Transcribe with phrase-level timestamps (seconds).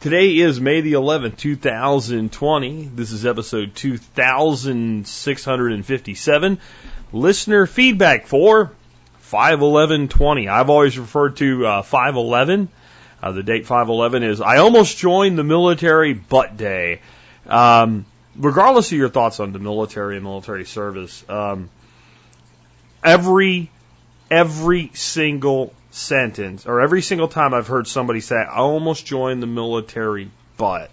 [0.00, 2.90] Today is May the 11th, 2020.
[2.94, 6.58] This is episode 2657.
[7.12, 8.72] Listener feedback for
[9.18, 10.48] 51120.
[10.48, 12.70] I've always referred to uh, 511.
[13.22, 17.02] Uh, the date 511 is I almost joined the military, but day.
[17.46, 18.06] Um,
[18.36, 21.68] regardless of your thoughts on the military and military service, um,
[23.04, 23.70] every
[24.30, 29.46] every single sentence or every single time I've heard somebody say, I almost joined the
[29.46, 30.90] military, but,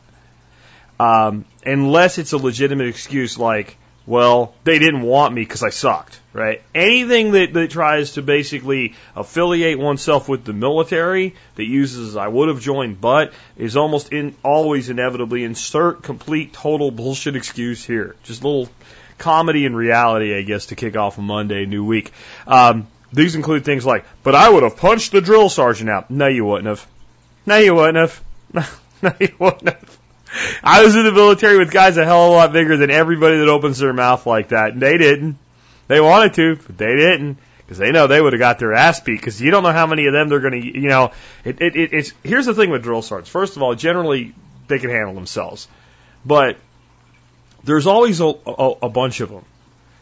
[0.99, 6.17] um, unless it's a legitimate excuse like, well, they didn't want me because I sucked,
[6.31, 6.61] right?
[6.73, 12.47] Anything that, that tries to basically affiliate oneself with the military that uses I would
[12.47, 18.15] have joined but is almost in always inevitably insert complete total bullshit excuse here.
[18.23, 18.69] Just a little
[19.17, 22.11] comedy and reality, I guess, to kick off a Monday new week.
[22.47, 26.11] Um, these include things like, but I would have punched the drill sergeant out.
[26.11, 26.87] No, you wouldn't have.
[27.45, 28.23] No, you wouldn't have.
[28.99, 29.99] No, you wouldn't have.
[30.63, 33.37] I was in the military with guys a hell of a lot bigger than everybody
[33.37, 34.73] that opens their mouth like that.
[34.73, 35.37] And they didn't.
[35.87, 37.37] They wanted to, but they didn't.
[37.59, 39.19] Because they know they would have got their ass beat.
[39.19, 41.11] Because you don't know how many of them they're going to, you know,
[41.43, 43.29] it, it, it, it's, here's the thing with drill sergeants.
[43.29, 44.33] First of all, generally,
[44.67, 45.67] they can handle themselves.
[46.25, 46.57] But
[47.63, 49.45] there's always a, a, a bunch of them.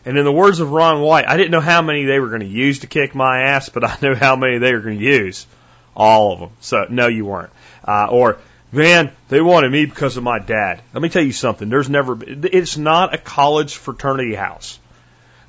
[0.06, 2.42] And in the words of Ron White, I didn't know how many they were going
[2.42, 5.03] to use to kick my ass, but I knew how many they were going to
[5.03, 5.48] use.
[5.95, 6.50] All of them.
[6.59, 7.52] So, no, you weren't.
[7.84, 8.38] Uh, or,
[8.72, 10.81] man, they wanted me because of my dad.
[10.94, 11.70] Let me tell you something.
[11.70, 14.80] There's never, it's not a college fraternity house.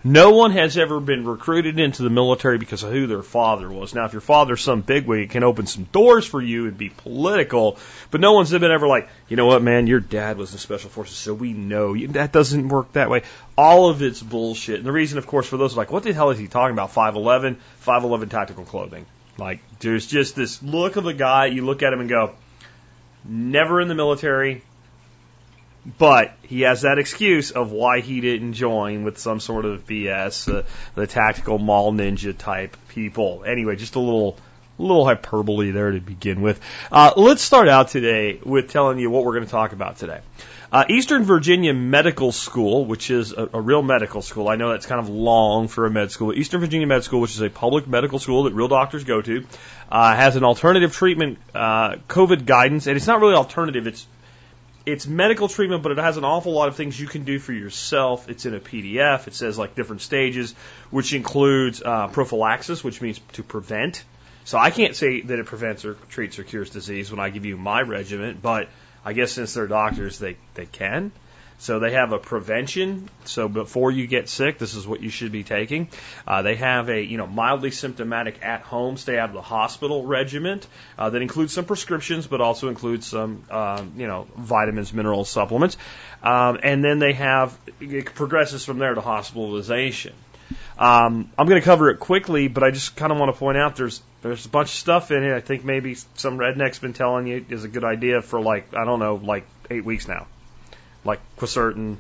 [0.09, 3.93] No one has ever been recruited into the military because of who their father was.
[3.93, 6.91] Now, if your father's some bigwig, it can open some doors for you and be
[6.91, 7.77] political,
[8.12, 10.91] but no one's been ever like, you know what, man, your dad was in special
[10.91, 13.25] forces, so we know you, that doesn't work that way.
[13.59, 14.77] All of it's bullshit.
[14.77, 16.93] And the reason, of course, for those like, what the hell is he talking about?
[16.93, 19.06] 5'11, 5'11 tactical clothing.
[19.38, 22.37] Like, there's just this look of a guy, you look at him and go,
[23.25, 24.62] never in the military,
[25.99, 30.53] but he has that excuse of why he didn't join with some sort of BS,
[30.53, 30.63] uh,
[30.95, 33.45] the tactical mall ninja type people.
[33.47, 34.37] Anyway, just a little,
[34.79, 36.61] little hyperbole there to begin with.
[36.91, 40.21] Uh, let's start out today with telling you what we're going to talk about today.
[40.73, 44.49] Uh, Eastern Virginia Medical School, which is a, a real medical school.
[44.49, 46.33] I know that's kind of long for a med school.
[46.35, 49.47] Eastern Virginia Med School, which is a public medical school that real doctors go to,
[49.93, 53.87] uh, has an alternative treatment uh, COVID guidance, and it's not really alternative.
[53.87, 54.05] It's
[54.87, 57.53] it's medical treatment, but it has an awful lot of things you can do for
[57.53, 58.31] yourself.
[58.31, 59.27] It's in a PDF.
[59.27, 60.55] It says like different stages,
[60.91, 64.05] which includes uh, prophylaxis, which means to prevent.
[64.45, 67.45] So I can't say that it prevents or treats or cures disease when I give
[67.45, 68.69] you my regimen, but
[69.05, 71.11] I guess since they're doctors, they, they can.
[71.59, 73.09] So they have a prevention.
[73.25, 75.89] So before you get sick, this is what you should be taking.
[76.27, 80.05] Uh, they have a you know mildly symptomatic at home, stay out of the hospital
[80.05, 80.67] regiment
[80.99, 85.77] uh, that includes some prescriptions, but also includes some um, you know vitamins, minerals, supplements.
[86.22, 90.15] Um, and then they have it progresses from there to hospitalization.
[90.78, 93.56] Um, I'm going to cover it quickly, but I just kind of want to point
[93.56, 95.34] out there's there's a bunch of stuff in it.
[95.34, 98.84] I think maybe some redneck's been telling you is a good idea for like I
[98.84, 100.27] don't know like eight weeks now
[101.06, 101.97] like quercetin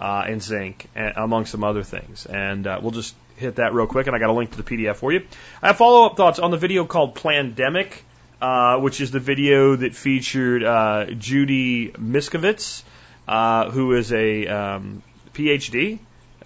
[0.00, 2.26] uh, and zinc, among some other things.
[2.26, 4.62] And uh, we'll just hit that real quick, and I got a link to the
[4.62, 5.26] PDF for you.
[5.62, 7.92] I have follow up thoughts on the video called Plandemic,
[8.40, 12.82] uh, which is the video that featured uh, Judy Mikovits,
[13.28, 15.02] uh, who is a um,
[15.32, 15.98] PhD,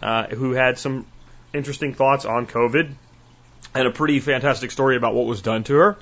[0.03, 1.07] uh, who had some
[1.53, 2.93] interesting thoughts on COVID
[3.75, 5.99] and a pretty fantastic story about what was done to her.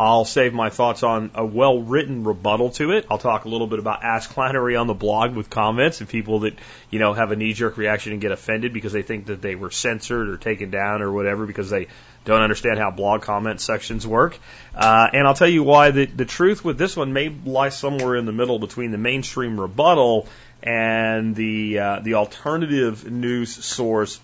[0.00, 3.04] I'll save my thoughts on a well written rebuttal to it.
[3.10, 6.40] I'll talk a little bit about Ask Flannery on the blog with comments and people
[6.40, 6.54] that,
[6.88, 9.56] you know, have a knee jerk reaction and get offended because they think that they
[9.56, 11.88] were censored or taken down or whatever because they
[12.24, 14.38] don't understand how blog comment sections work.
[14.74, 18.16] Uh, and I'll tell you why the, the truth with this one may lie somewhere
[18.16, 20.26] in the middle between the mainstream rebuttal
[20.62, 24.18] and the uh, the alternative news source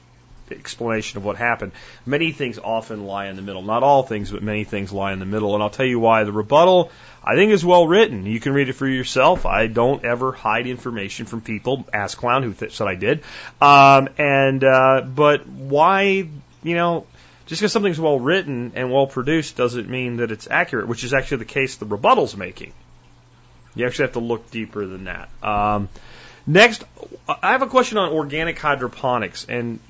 [0.51, 1.73] explanation of what happened.
[2.05, 3.63] Many things often lie in the middle.
[3.63, 5.55] Not all things, but many things lie in the middle.
[5.55, 6.25] And I'll tell you why.
[6.25, 6.91] The rebuttal,
[7.25, 8.27] I think, is well written.
[8.27, 9.47] You can read it for yourself.
[9.47, 11.87] I don't ever hide information from people.
[11.93, 13.23] Ask Clown, who th- said I did.
[13.61, 16.29] Um, and, uh, but why,
[16.63, 17.07] you know,
[17.47, 21.15] just because something's well written and well produced doesn't mean that it's accurate, which is
[21.15, 22.73] actually the case the rebuttal's making.
[23.75, 25.29] You actually have to look deeper than that.
[25.43, 25.89] Um,
[26.47, 26.85] Next,
[27.29, 29.81] I have a question on organic hydroponics, and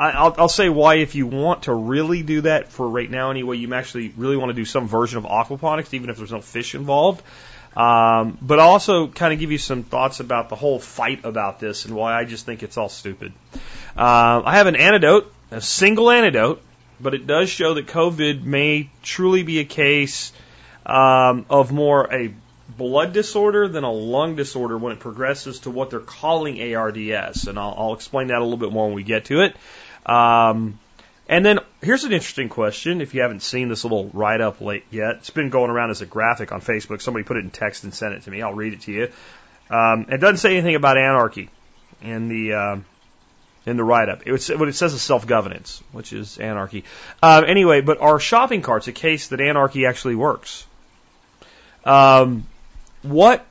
[0.00, 3.30] I- I'll, I'll say why if you want to really do that for right now
[3.30, 6.40] anyway, you actually really want to do some version of aquaponics, even if there's no
[6.40, 7.22] fish involved.
[7.76, 11.60] Um, but I'll also kind of give you some thoughts about the whole fight about
[11.60, 13.32] this and why I just think it's all stupid.
[13.96, 16.62] Uh, I have an antidote, a single antidote,
[16.98, 20.32] but it does show that COVID may truly be a case
[20.86, 22.34] um, of more a
[22.76, 27.58] blood disorder than a lung disorder when it progresses to what they're calling ARDS, and
[27.58, 29.54] I'll, I'll explain that a little bit more when we get to it.
[30.10, 30.78] Um,
[31.28, 33.00] and then here's an interesting question.
[33.00, 36.02] If you haven't seen this little write up late yet, it's been going around as
[36.02, 37.00] a graphic on Facebook.
[37.00, 38.42] Somebody put it in text and sent it to me.
[38.42, 39.12] I'll read it to you.
[39.70, 41.48] Um, it doesn't say anything about anarchy
[42.02, 42.84] in the um,
[43.64, 44.26] in the write up.
[44.26, 46.82] What it says is self governance, which is anarchy.
[47.22, 50.66] Uh, anyway, but are shopping carts a case that anarchy actually works?
[51.84, 52.48] Um,
[53.02, 53.46] what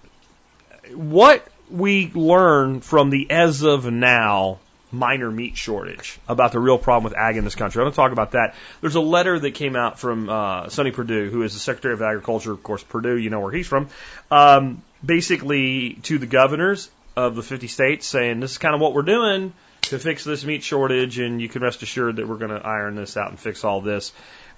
[0.94, 4.60] what we learn from the as of now
[4.92, 7.80] minor meat shortage about the real problem with ag in this country.
[7.80, 8.56] I want to talk about that.
[8.82, 12.02] There's a letter that came out from uh, Sonny Perdue, who is the Secretary of
[12.02, 12.52] Agriculture.
[12.52, 13.90] Of course, Perdue, you know where he's from.
[14.32, 18.94] Um, basically, to the governors of the 50 states, saying this is kind of what
[18.94, 19.54] we're doing
[19.84, 22.96] to fix this meat shortage, and you can rest assured that we're going to iron
[22.96, 24.12] this out and fix all this.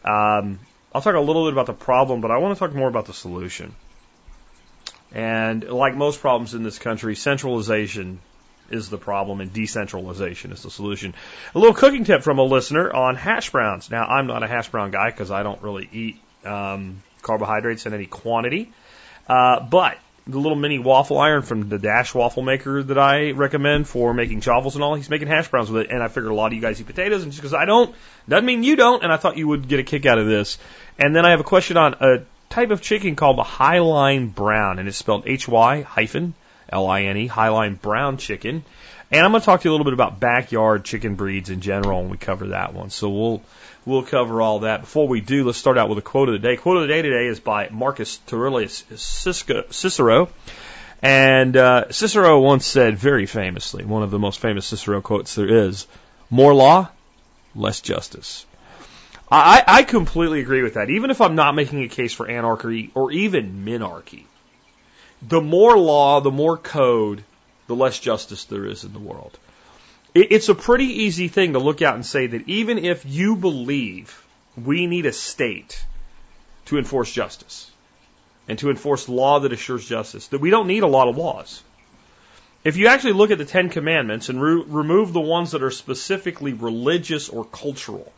[0.04, 0.60] Um,
[0.94, 3.06] I'll talk a little bit about the problem, but I want to talk more about
[3.06, 3.74] the solution.
[5.14, 8.20] And like most problems in this country, centralization
[8.74, 11.14] is the problem and decentralization is the solution.
[11.56, 13.90] A little cooking tip from a listener on hash browns.
[13.90, 17.94] Now, I'm not a hash brown guy because I don't really eat um, carbohydrates in
[17.94, 18.72] any quantity.
[19.28, 19.98] Uh, but
[20.28, 24.42] the little mini waffle iron from the Dash waffle maker that I recommend for making
[24.42, 25.92] chaffles and all, he's making hash browns with it.
[25.92, 27.96] And I figured a lot of you guys eat potatoes, and just because I don't,
[28.30, 29.04] doesn't mean you don't.
[29.04, 30.58] And I thought you would get a kick out of this.
[31.00, 34.78] And then I have a question on a type of chicken called the Hy-Line Brown,
[34.78, 36.34] and it's spelled H Y hyphen
[36.72, 38.64] L I N E, Hy-Line Brown chicken.
[39.12, 41.60] And I'm going to talk to you a little bit about backyard chicken breeds in
[41.60, 42.90] general when we cover that one.
[42.90, 43.42] So we'll
[43.86, 44.82] we'll cover all that.
[44.82, 46.56] Before we do, let's start out with a quote of the day.
[46.56, 50.30] Quote of the day today is by Marcus Aurelius Cicero.
[51.02, 55.66] And uh, Cicero once said very famously, one of the most famous Cicero quotes there
[55.68, 55.88] is,
[56.30, 56.90] more law,
[57.56, 58.46] less justice.
[59.32, 60.90] I, I completely agree with that.
[60.90, 64.26] Even if I'm not making a case for anarchy or even minarchy,
[65.22, 67.24] the more law, the more code,
[67.68, 69.38] the less justice there is in the world.
[70.14, 73.36] It, it's a pretty easy thing to look out and say that even if you
[73.36, 74.26] believe
[74.62, 75.84] we need a state
[76.66, 77.70] to enforce justice
[78.48, 81.62] and to enforce law that assures justice, that we don't need a lot of laws.
[82.64, 85.72] If you actually look at the Ten Commandments and re- remove the ones that are
[85.72, 88.12] specifically religious or cultural,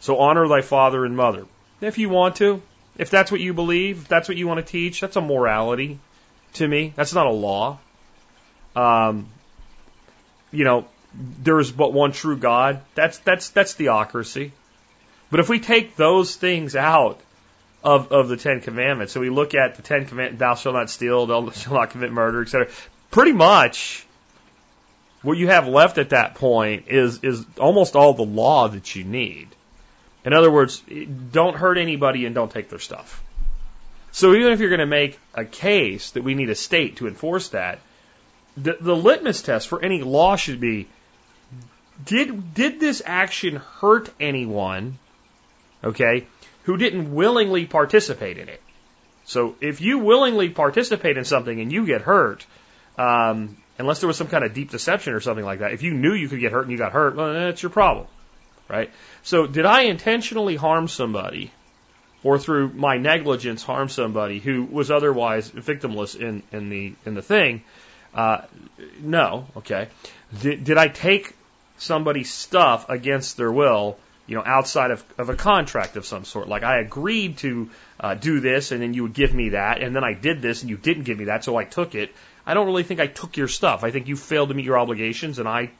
[0.00, 1.46] so honor thy father and mother,
[1.80, 2.62] if you want to,
[2.98, 5.98] if that's what you believe, if that's what you want to teach, that's a morality
[6.56, 6.92] to me.
[6.96, 7.78] That's not a law.
[8.74, 9.28] Um,
[10.50, 12.82] you know, there is but one true God.
[12.94, 14.52] That's that's that's theocracy.
[15.30, 17.20] But if we take those things out
[17.82, 20.90] of of the Ten Commandments, so we look at the Ten Commandments: "Thou shalt not
[20.90, 22.68] steal, thou shalt not commit murder," etc.
[23.10, 24.06] Pretty much,
[25.22, 29.04] what you have left at that point is is almost all the law that you
[29.04, 29.48] need.
[30.24, 30.82] In other words,
[31.32, 33.22] don't hurt anybody and don't take their stuff.
[34.16, 37.06] So even if you're going to make a case that we need a state to
[37.06, 37.80] enforce that,
[38.56, 40.88] the, the litmus test for any law should be
[42.02, 44.98] did did this action hurt anyone
[45.84, 46.26] okay
[46.62, 48.62] who didn't willingly participate in it?
[49.26, 52.46] So if you willingly participate in something and you get hurt
[52.96, 55.92] um, unless there was some kind of deep deception or something like that if you
[55.92, 58.06] knew you could get hurt and you got hurt well that's your problem
[58.66, 58.90] right?
[59.24, 61.52] So did i intentionally harm somebody
[62.26, 67.22] or through my negligence harm somebody who was otherwise victimless in, in the in the
[67.22, 67.62] thing
[68.14, 68.42] uh,
[69.00, 69.88] no okay
[70.42, 71.34] did, did i take
[71.78, 76.48] somebody's stuff against their will, you know, outside of, of a contract of some sort.
[76.48, 79.94] Like I agreed to uh, do this, and then you would give me that, and
[79.94, 82.14] then I did this, and you didn't give me that, so I took it.
[82.46, 83.84] I don't really think I took your stuff.
[83.84, 85.70] I think you failed to meet your obligations, and I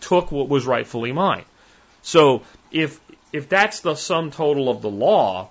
[0.00, 1.44] took what was rightfully mine.
[2.02, 3.00] So if
[3.32, 5.50] if that's the sum total of the law,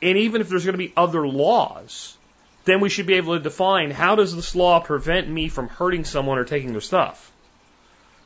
[0.00, 2.16] and even if there's going to be other laws,
[2.64, 6.04] then we should be able to define how does this law prevent me from hurting
[6.04, 7.32] someone or taking their stuff.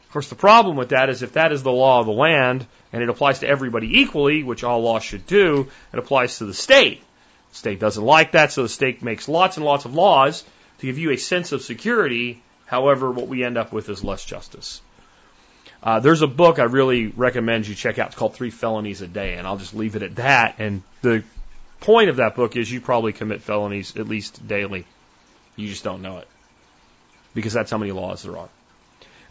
[0.07, 2.67] Of course, the problem with that is if that is the law of the land
[2.93, 6.53] and it applies to everybody equally, which all laws should do, it applies to the
[6.53, 7.03] state.
[7.53, 10.45] The state doesn't like that, so the state makes lots and lots of laws
[10.79, 12.43] to give you a sense of security.
[12.67, 14.83] However, what we end up with is less justice.
[15.83, 18.09] Uh, there's a book I really recommend you check out.
[18.09, 20.57] It's called Three Felonies a Day, and I'll just leave it at that.
[20.59, 21.25] And the
[21.83, 24.87] point of that book is you probably commit felonies at least daily.
[25.57, 26.29] You just don't know it.
[27.35, 28.49] because that's how many laws there are.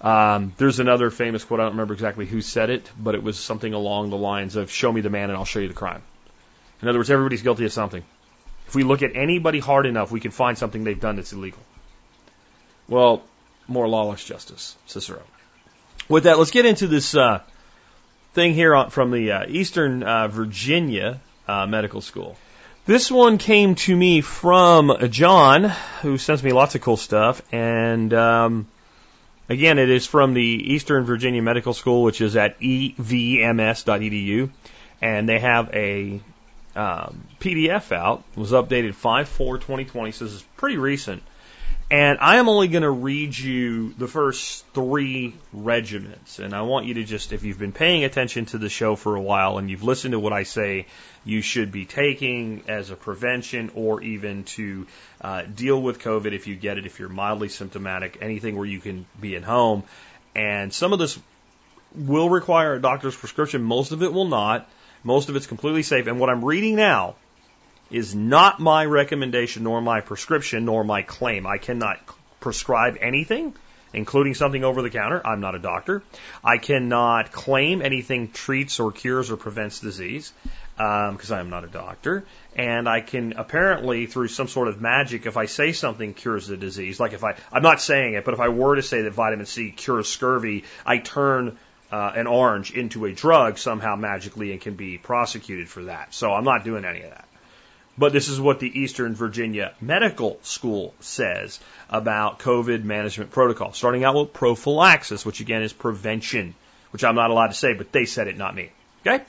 [0.01, 3.37] Um, there's another famous quote, I don't remember exactly who said it, but it was
[3.37, 6.01] something along the lines of, show me the man and I'll show you the crime.
[6.81, 8.03] In other words, everybody's guilty of something.
[8.67, 11.59] If we look at anybody hard enough, we can find something they've done that's illegal.
[12.87, 13.21] Well,
[13.67, 15.21] more lawless justice, Cicero.
[16.09, 17.41] With that, let's get into this uh,
[18.33, 22.35] thing here on, from the uh, Eastern uh, Virginia uh, Medical School.
[22.85, 25.65] This one came to me from John,
[26.01, 28.67] who sends me lots of cool stuff, and um,
[29.49, 34.49] again, it is from the Eastern Virginia Medical School, which is at evms.edu,
[35.01, 36.19] and they have a
[36.75, 38.23] um, PDF out.
[38.35, 41.21] It was updated 5/4/2020, so this is pretty recent.
[41.91, 46.39] And I am only going to read you the first three regiments.
[46.39, 49.17] And I want you to just, if you've been paying attention to the show for
[49.17, 50.85] a while and you've listened to what I say,
[51.25, 54.87] you should be taking as a prevention or even to
[55.19, 58.79] uh, deal with COVID if you get it, if you're mildly symptomatic, anything where you
[58.79, 59.83] can be at home.
[60.33, 61.19] And some of this
[61.93, 63.63] will require a doctor's prescription.
[63.63, 64.69] Most of it will not.
[65.03, 66.07] Most of it's completely safe.
[66.07, 67.15] And what I'm reading now
[67.91, 71.45] is not my recommendation, nor my prescription, nor my claim.
[71.45, 71.99] I cannot
[72.39, 73.53] prescribe anything,
[73.93, 75.21] including something over the counter.
[75.25, 76.01] I'm not a doctor.
[76.43, 80.31] I cannot claim anything treats or cures or prevents disease
[80.75, 82.23] because um, I am not a doctor.
[82.55, 86.57] And I can apparently, through some sort of magic, if I say something cures the
[86.57, 89.13] disease, like if I, I'm not saying it, but if I were to say that
[89.13, 91.57] vitamin C cures scurvy, I turn
[91.91, 96.13] uh, an orange into a drug somehow magically and can be prosecuted for that.
[96.13, 97.25] So I'm not doing any of that.
[98.01, 103.73] But this is what the Eastern Virginia Medical School says about COVID management protocol.
[103.73, 106.55] Starting out with prophylaxis, which again is prevention,
[106.89, 108.71] which I'm not allowed to say, but they said it, not me.
[109.05, 109.23] Okay?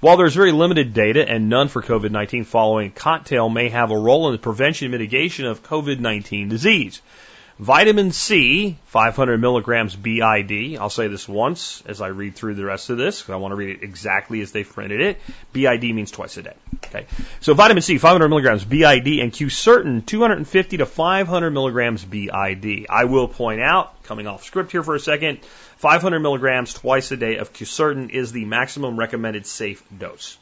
[0.00, 3.96] While there's very limited data and none for COVID 19 following, cocktail may have a
[3.96, 7.00] role in the prevention and mitigation of COVID 19 disease.
[7.58, 10.78] Vitamin C, 500 milligrams BID.
[10.78, 13.50] I'll say this once as I read through the rest of this because I want
[13.50, 15.20] to read it exactly as they printed it.
[15.52, 16.54] BID means twice a day.
[16.84, 17.06] Okay.
[17.40, 22.86] So vitamin C, 500 milligrams BID and quercetin 250 to 500 milligrams BID.
[22.88, 25.40] I will point out, coming off script here for a second,
[25.78, 30.38] 500 milligrams twice a day of quercetin is the maximum recommended safe dose.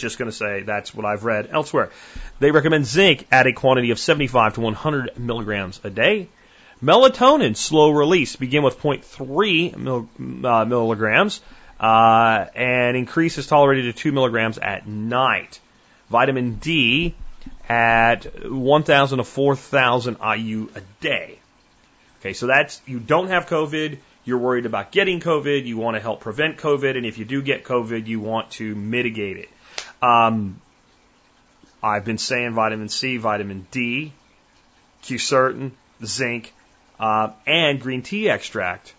[0.00, 1.90] Just going to say that's what I've read elsewhere.
[2.38, 6.28] They recommend zinc at a quantity of 75 to 100 milligrams a day.
[6.82, 10.08] Melatonin, slow release, begin with 0.3 mil,
[10.44, 11.40] uh, milligrams
[11.80, 15.60] uh, and increase is tolerated to 2 milligrams at night.
[16.10, 17.14] Vitamin D
[17.68, 21.38] at 1,000 to 4,000 IU a day.
[22.20, 26.00] Okay, so that's, you don't have COVID, you're worried about getting COVID, you want to
[26.00, 29.48] help prevent COVID, and if you do get COVID, you want to mitigate it.
[30.02, 30.60] Um,
[31.82, 34.12] I've been saying vitamin C, vitamin D,
[35.02, 35.72] quercetin,
[36.04, 36.52] zinc,
[36.98, 38.94] uh, and green tea extract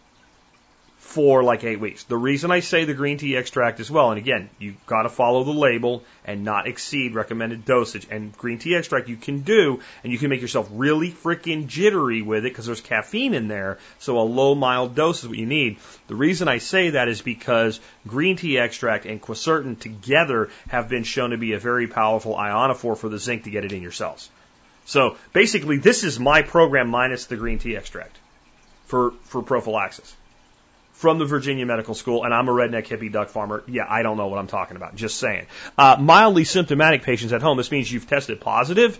[1.11, 2.05] for like eight weeks.
[2.05, 5.09] The reason I say the green tea extract as well, and again, you've got to
[5.09, 8.07] follow the label and not exceed recommended dosage.
[8.09, 12.21] And green tea extract you can do, and you can make yourself really freaking jittery
[12.21, 13.77] with it because there's caffeine in there.
[13.99, 15.79] So a low, mild dose is what you need.
[16.07, 21.03] The reason I say that is because green tea extract and quercetin together have been
[21.03, 23.91] shown to be a very powerful ionophore for the zinc to get it in your
[23.91, 24.29] cells.
[24.85, 28.17] So basically, this is my program minus the green tea extract
[28.85, 30.15] for, for prophylaxis
[31.01, 33.63] from the Virginia Medical School, and I'm a redneck hippie duck farmer.
[33.67, 34.96] Yeah, I don't know what I'm talking about.
[34.96, 35.48] Just saying.
[35.75, 37.58] Uh, mildly symptomatic patients at home.
[37.58, 39.00] This means you've tested positive.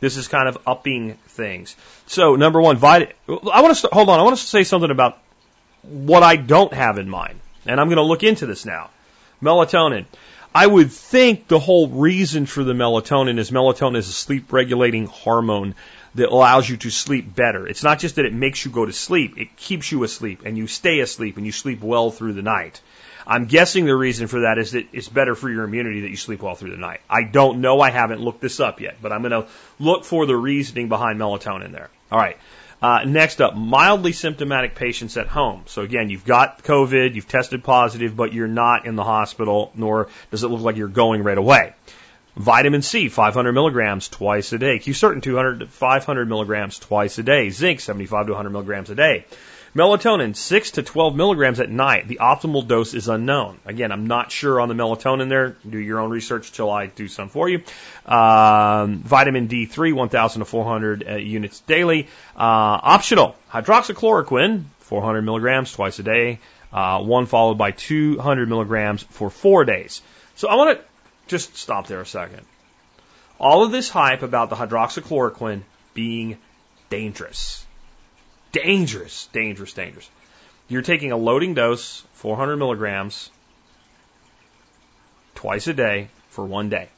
[0.00, 1.76] This is kind of upping things.
[2.06, 4.20] So number one, vit- I want to st- hold on.
[4.20, 5.16] I want to say something about
[5.82, 8.90] what I don't have in mind, and I'm going to look into this now.
[9.42, 10.04] Melatonin.
[10.54, 15.06] I would think the whole reason for the melatonin is melatonin is a sleep regulating
[15.06, 15.74] hormone
[16.14, 17.66] that allows you to sleep better.
[17.66, 20.56] It's not just that it makes you go to sleep, it keeps you asleep and
[20.56, 22.80] you stay asleep and you sleep well through the night.
[23.26, 26.16] I'm guessing the reason for that is that it's better for your immunity that you
[26.16, 27.00] sleep well through the night.
[27.08, 27.80] I don't know.
[27.80, 29.46] I haven't looked this up yet, but I'm going to
[29.78, 31.90] look for the reasoning behind melatonin there.
[32.10, 32.38] All right.
[32.82, 35.64] Uh, next up, mildly symptomatic patients at home.
[35.66, 40.08] So again, you've got COVID, you've tested positive, but you're not in the hospital, nor
[40.30, 41.74] does it look like you're going right away.
[42.36, 44.78] Vitamin C, 500 milligrams twice a day.
[44.78, 47.50] quercetin, 200 to 500 milligrams twice a day.
[47.50, 49.24] Zinc, 75 to 100 milligrams a day.
[49.74, 52.08] Melatonin, 6 to 12 milligrams at night.
[52.08, 53.60] The optimal dose is unknown.
[53.64, 55.56] Again, I'm not sure on the melatonin there.
[55.68, 57.62] Do your own research till I do some for you.
[58.04, 62.08] Um, vitamin D3, 1,000 to 400 uh, units daily.
[62.36, 66.40] Uh, optional, hydroxychloroquine, 400 milligrams twice a day.
[66.72, 70.02] Uh, one followed by 200 milligrams for four days.
[70.34, 70.84] So I want to
[71.30, 72.44] just stop there a second.
[73.38, 75.62] All of this hype about the hydroxychloroquine
[75.94, 76.36] being
[76.90, 77.64] dangerous.
[78.52, 80.10] dangerous, dangerous, dangerous.
[80.68, 83.30] You're taking a loading dose, 400 milligrams,
[85.36, 86.88] twice a day for one day.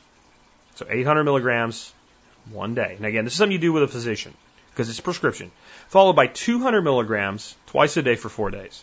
[0.77, 1.93] So 800 milligrams,
[2.51, 2.95] one day.
[2.97, 4.35] And again, this is something you do with a physician
[4.71, 5.51] because it's a prescription,
[5.89, 8.83] followed by 200 milligrams twice a day for four days.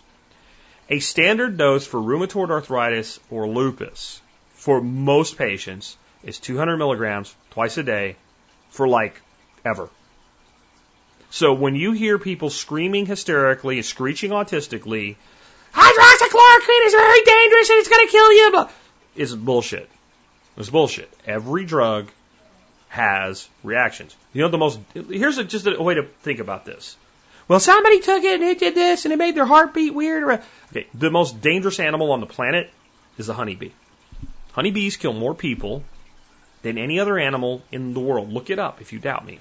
[0.91, 4.21] A standard dose for rheumatoid arthritis or lupus
[4.59, 8.17] for most patients is 200 milligrams twice a day
[8.71, 9.19] for like
[9.63, 9.89] ever.
[11.29, 15.15] So when you hear people screaming hysterically and screeching autistically,
[15.73, 18.67] hydroxychloroquine is very dangerous and it's going to kill you,
[19.15, 19.89] is bullshit.
[20.57, 21.09] It's bullshit.
[21.25, 22.09] Every drug
[22.89, 24.13] has reactions.
[24.33, 24.79] You know the most.
[24.93, 26.97] Here's a, just a way to think about this.
[27.47, 30.41] Well, somebody took it and it did this and it made their heart beat weird.
[30.71, 32.69] Okay, the most dangerous animal on the planet
[33.17, 33.71] is the honeybee.
[34.53, 35.83] Honeybees kill more people
[36.61, 38.31] than any other animal in the world.
[38.31, 39.39] Look it up if you doubt me.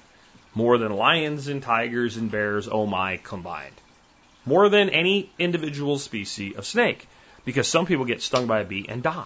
[0.54, 3.74] More than lions and tigers and bears, oh my, combined.
[4.44, 7.06] More than any individual species of snake.
[7.44, 9.24] Because some people get stung by a bee and die.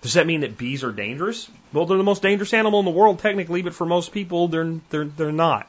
[0.00, 1.50] Does that mean that bees are dangerous?
[1.72, 4.74] Well, they're the most dangerous animal in the world technically, but for most people, they're,
[4.90, 5.68] they're, they're not.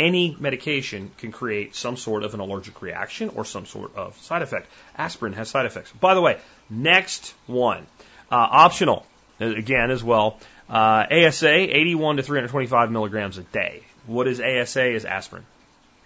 [0.00, 4.40] Any medication can create some sort of an allergic reaction or some sort of side
[4.40, 4.66] effect.
[4.96, 5.92] Aspirin has side effects.
[5.92, 6.38] By the way,
[6.70, 7.86] next one,
[8.32, 9.06] uh, optional,
[9.38, 10.38] again as well,
[10.70, 13.82] uh, ASA, 81 to 325 milligrams a day.
[14.06, 14.94] What is ASA?
[14.94, 15.44] Is aspirin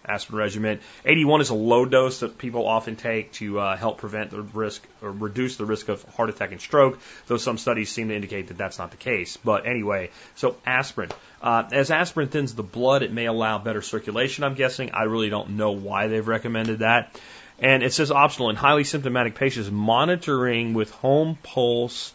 [0.06, 0.80] aspirin regimen.
[1.04, 4.86] 81 is a low dose that people often take to uh, help prevent the risk
[5.02, 8.48] or reduce the risk of heart attack and stroke, though some studies seem to indicate
[8.48, 9.36] that that's not the case.
[9.36, 11.10] But anyway, so aspirin.
[11.42, 14.92] Uh, as aspirin thins the blood, it may allow better circulation, I'm guessing.
[14.92, 17.20] I really don't know why they've recommended that.
[17.58, 22.12] And it says optional in highly symptomatic patients, monitoring with home pulse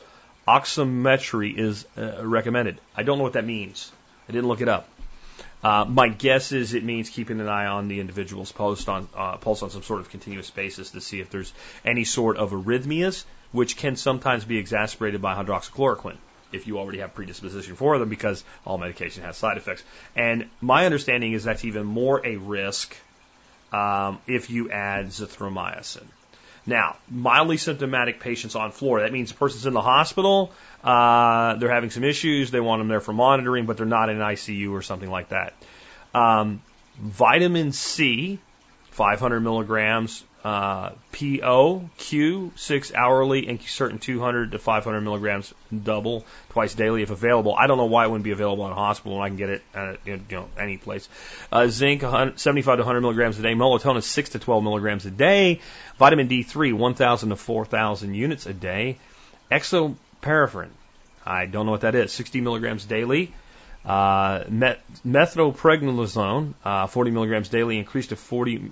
[0.47, 2.81] oximetry is uh, recommended.
[2.95, 3.91] I don't know what that means.
[4.27, 4.87] I didn't look it up.
[5.61, 9.37] Uh, my guess is it means keeping an eye on the individual's pulse on, uh,
[9.37, 11.51] pulse on some sort of continuous basis to see if there's
[11.83, 16.17] any sort of arrhythmias, which can sometimes be exacerbated by hydroxychloroquine
[16.51, 19.83] if you already have predisposition for them because all medication has side effects.
[20.15, 22.95] And my understanding is that's even more a risk
[23.71, 26.05] um, if you add zithromycin.
[26.65, 30.51] Now, mildly symptomatic patients on floor, that means the person's in the hospital,
[30.83, 34.17] uh, they're having some issues, they want them there for monitoring, but they're not in
[34.17, 35.53] ICU or something like that.
[36.13, 36.61] Um,
[36.97, 38.39] vitamin C,
[38.91, 46.73] 500 milligrams, uh, PO, Q, 6 hourly, and certain 200 to 500 milligrams double twice
[46.73, 47.55] daily if available.
[47.55, 49.49] I don't know why it wouldn't be available in a hospital when I can get
[49.49, 51.09] it at you know, any place.
[51.51, 53.53] Uh, zinc, 75 to 100 milligrams a day.
[53.53, 55.59] Melatonin, 6 to 12 milligrams a day.
[55.97, 58.97] Vitamin D3, 1,000 to 4,000 units a day.
[59.51, 60.69] Exoparaffin,
[61.25, 62.13] I don't know what that is.
[62.13, 63.33] 60 milligrams daily.
[63.85, 68.71] Uh, met, methylprednisolone, uh, 40 milligrams daily, increased to 40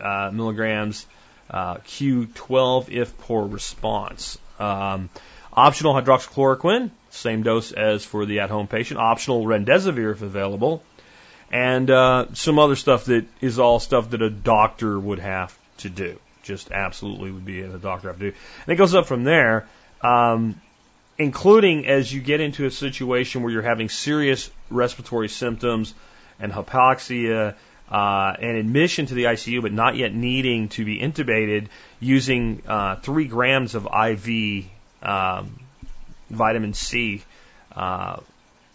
[0.00, 1.06] uh, milligrams
[1.48, 4.38] uh, Q12 if poor response.
[4.58, 5.10] Um,
[5.52, 9.00] optional hydroxychloroquine, same dose as for the at-home patient.
[9.00, 10.82] Optional remdesivir if available,
[11.50, 15.88] and uh, some other stuff that is all stuff that a doctor would have to
[15.88, 16.18] do.
[16.42, 18.36] Just absolutely would be a doctor have to do.
[18.66, 19.68] And it goes up from there.
[20.02, 20.60] Um,
[21.18, 25.92] including as you get into a situation where you're having serious respiratory symptoms
[26.38, 27.54] and hypoxia
[27.90, 31.66] uh, and admission to the ICU, but not yet needing to be intubated,
[32.00, 34.66] using uh, three grams of IV
[35.02, 35.58] um,
[36.30, 37.22] vitamin C
[37.74, 38.20] uh,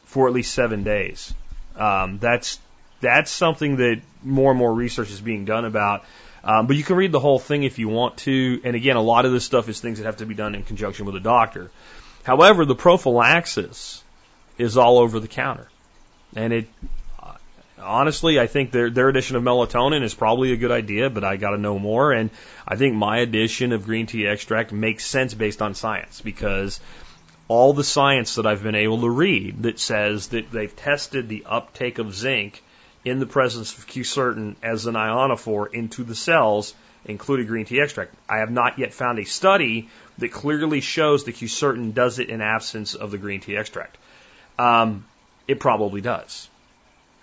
[0.05, 1.33] for at least seven days.
[1.75, 2.59] Um, that's
[3.01, 6.03] that's something that more and more research is being done about.
[6.43, 8.61] Um, but you can read the whole thing if you want to.
[8.63, 10.63] And again, a lot of this stuff is things that have to be done in
[10.63, 11.71] conjunction with a doctor.
[12.23, 14.03] However, the prophylaxis
[14.57, 15.67] is all over the counter.
[16.35, 16.67] And it,
[17.21, 17.33] uh,
[17.79, 21.35] honestly, I think their, their addition of melatonin is probably a good idea, but I
[21.35, 22.11] got to know more.
[22.11, 22.29] And
[22.67, 26.79] I think my addition of green tea extract makes sense based on science because
[27.47, 31.43] all the science that I've been able to read that says that they've tested the
[31.45, 32.63] uptake of zinc
[33.03, 36.73] in the presence of quercetin as an ionophore into the cells
[37.05, 38.13] included green tea extract.
[38.29, 39.89] I have not yet found a study
[40.19, 43.97] that clearly shows that quercetin does it in absence of the green tea extract.
[44.57, 45.05] Um,
[45.47, 46.49] it probably does.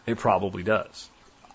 [0.06, 1.08] It probably does.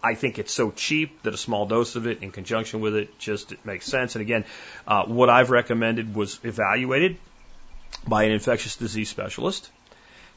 [0.04, 3.18] I think it's so cheap that a small dose of it in conjunction with it
[3.18, 4.16] just it makes sense.
[4.16, 4.46] And again,
[4.88, 7.18] uh, what I've recommended was evaluated
[8.08, 9.70] by an infectious disease specialist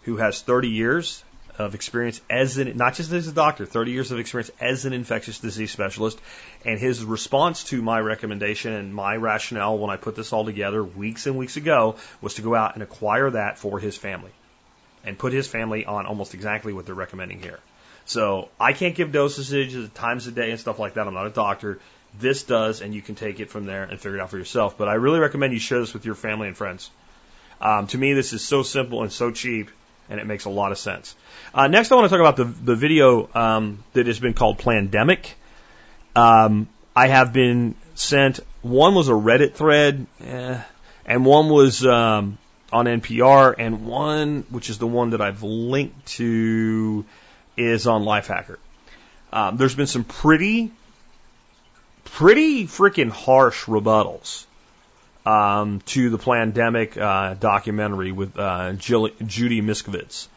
[0.03, 1.23] who has 30 years
[1.59, 4.93] of experience as an, not just as a doctor, 30 years of experience as an
[4.93, 6.19] infectious disease specialist.
[6.65, 10.83] And his response to my recommendation and my rationale when I put this all together
[10.83, 14.31] weeks and weeks ago was to go out and acquire that for his family
[15.05, 17.59] and put his family on almost exactly what they're recommending here.
[18.07, 21.07] So I can't give dosages times a day and stuff like that.
[21.07, 21.81] I'm not a doctor.
[22.19, 24.79] This does, and you can take it from there and figure it out for yourself.
[24.79, 26.91] But I really recommend you share this with your family and friends.
[27.61, 29.71] Um, to me, this is so simple and so cheap,
[30.09, 31.15] and it makes a lot of sense.
[31.55, 34.59] Uh, next, I want to talk about the, the video um, that has been called
[34.59, 35.33] Plandemic.
[36.17, 40.61] Um, I have been sent, one was a Reddit thread, eh,
[41.07, 42.39] and one was um,
[42.73, 47.05] on NPR, and one, which is the one that I've linked to,
[47.57, 48.57] is on Lifehacker.
[49.33, 50.73] Um, there's been some pretty,
[52.05, 54.47] pretty freaking harsh rebuttals
[55.29, 60.29] um, to the Plandemic uh, documentary with uh, Jill, Judy Mikovits.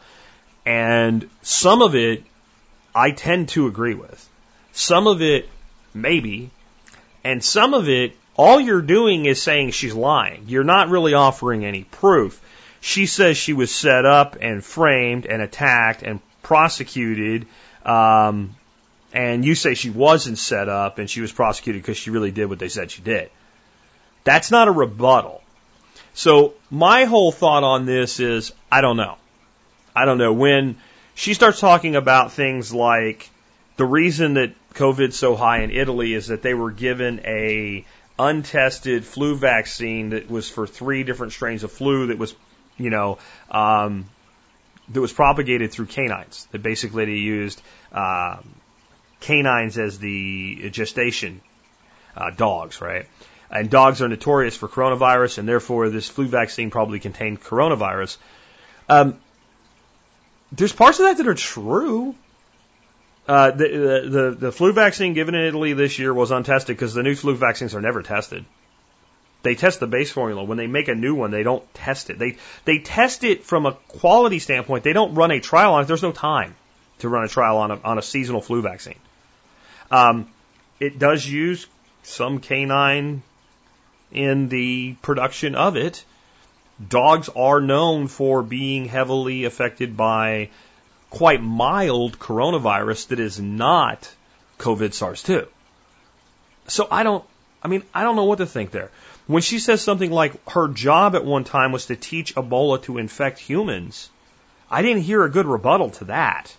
[0.66, 2.24] And some of it
[2.94, 4.28] I tend to agree with.
[4.72, 5.48] Some of it,
[5.94, 6.50] maybe.
[7.24, 10.44] And some of it, all you're doing is saying she's lying.
[10.48, 12.38] You're not really offering any proof.
[12.82, 17.46] She says she was set up and framed and attacked and prosecuted.
[17.86, 18.56] Um,
[19.14, 22.46] and you say she wasn't set up and she was prosecuted because she really did
[22.46, 23.30] what they said she did.
[24.24, 25.42] That's not a rebuttal.
[26.14, 29.16] So my whole thought on this is, I don't know.
[29.94, 30.32] I don't know.
[30.32, 30.76] When
[31.14, 33.28] she starts talking about things like
[33.76, 37.84] the reason that COVID's so high in Italy is that they were given a
[38.18, 42.34] untested flu vaccine that was for three different strains of flu that was,
[42.76, 43.18] you know,
[43.50, 44.08] um,
[44.90, 46.46] that was propagated through canines.
[46.52, 47.60] That basically they used
[47.92, 48.54] um,
[49.20, 51.40] canines as the gestation
[52.16, 53.06] uh, dogs, right?
[53.52, 58.16] And dogs are notorious for coronavirus, and therefore this flu vaccine probably contained coronavirus.
[58.88, 59.18] Um,
[60.50, 62.14] there's parts of that that are true.
[63.28, 67.02] Uh, the, the, the flu vaccine given in Italy this year was untested because the
[67.02, 68.44] new flu vaccines are never tested.
[69.42, 70.44] They test the base formula.
[70.44, 72.18] When they make a new one, they don't test it.
[72.18, 74.84] They they test it from a quality standpoint.
[74.84, 75.86] They don't run a trial on it.
[75.88, 76.54] There's no time
[77.00, 78.98] to run a trial on a on a seasonal flu vaccine.
[79.90, 80.28] Um,
[80.78, 81.66] it does use
[82.02, 83.22] some canine
[84.12, 86.04] in the production of it.
[86.88, 90.50] Dogs are known for being heavily affected by
[91.10, 94.10] quite mild coronavirus that is not
[94.58, 95.46] COVID SARS 2.
[96.68, 97.24] So I don't,
[97.62, 98.90] I mean, I don't know what to think there.
[99.26, 102.98] When she says something like her job at one time was to teach Ebola to
[102.98, 104.10] infect humans,
[104.70, 106.54] I didn't hear a good rebuttal to that.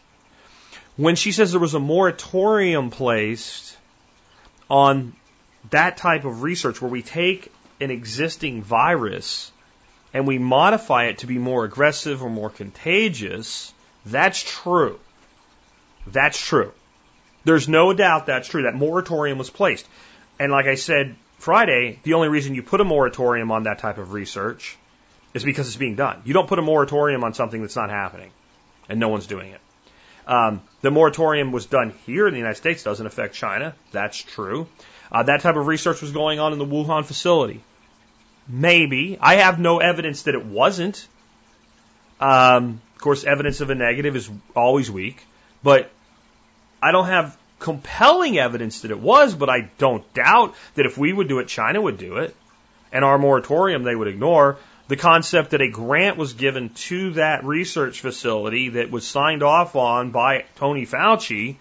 [0.96, 3.76] When she says there was a moratorium placed
[4.70, 5.14] on
[5.70, 9.52] that type of research where we take an existing virus
[10.14, 13.74] and we modify it to be more aggressive or more contagious,
[14.06, 15.00] that's true.
[16.08, 16.72] That's true.
[17.46, 18.64] There's no doubt that's true.
[18.64, 19.88] That moratorium was placed.
[20.40, 23.98] And like I said Friday, the only reason you put a moratorium on that type
[23.98, 24.78] of research
[25.34, 26.22] is because it's being done.
[26.26, 28.32] You don't put a moratorium on something that's not happening
[28.88, 29.62] and no one's doing it.
[30.26, 33.76] Um, the moratorium was done here in the United States, doesn't affect China.
[33.92, 34.68] That's true.
[35.12, 37.62] Uh, that type of research was going on in the Wuhan facility.
[38.48, 39.18] Maybe.
[39.22, 41.08] I have no evidence that it wasn't.
[42.20, 45.26] Um, of course, evidence of a negative is always weak,
[45.62, 45.92] but
[46.82, 51.14] I don't have compelling evidence that it was, but I don't doubt that if we
[51.14, 52.36] would do it, China would do it.
[52.92, 54.58] And our moratorium they would ignore.
[54.90, 59.76] The concept that a grant was given to that research facility that was signed off
[59.76, 61.56] on by Tony Fauci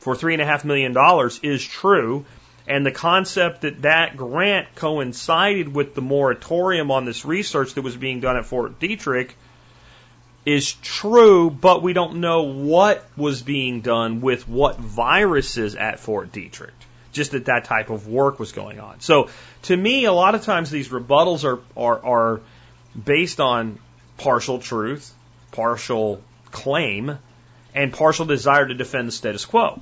[0.00, 2.26] for three and a half million dollars is true.
[2.68, 7.96] And the concept that that grant coincided with the moratorium on this research that was
[7.96, 9.30] being done at Fort Detrick
[10.44, 16.30] is true, but we don't know what was being done with what viruses at Fort
[16.30, 16.72] Detrick.
[17.12, 19.00] Just that that type of work was going on.
[19.00, 19.30] So
[19.62, 22.40] to me, a lot of times these rebuttals are, are, are
[23.02, 23.78] based on
[24.18, 25.10] partial truth,
[25.52, 27.18] partial claim,
[27.74, 29.80] and partial desire to defend the status quo.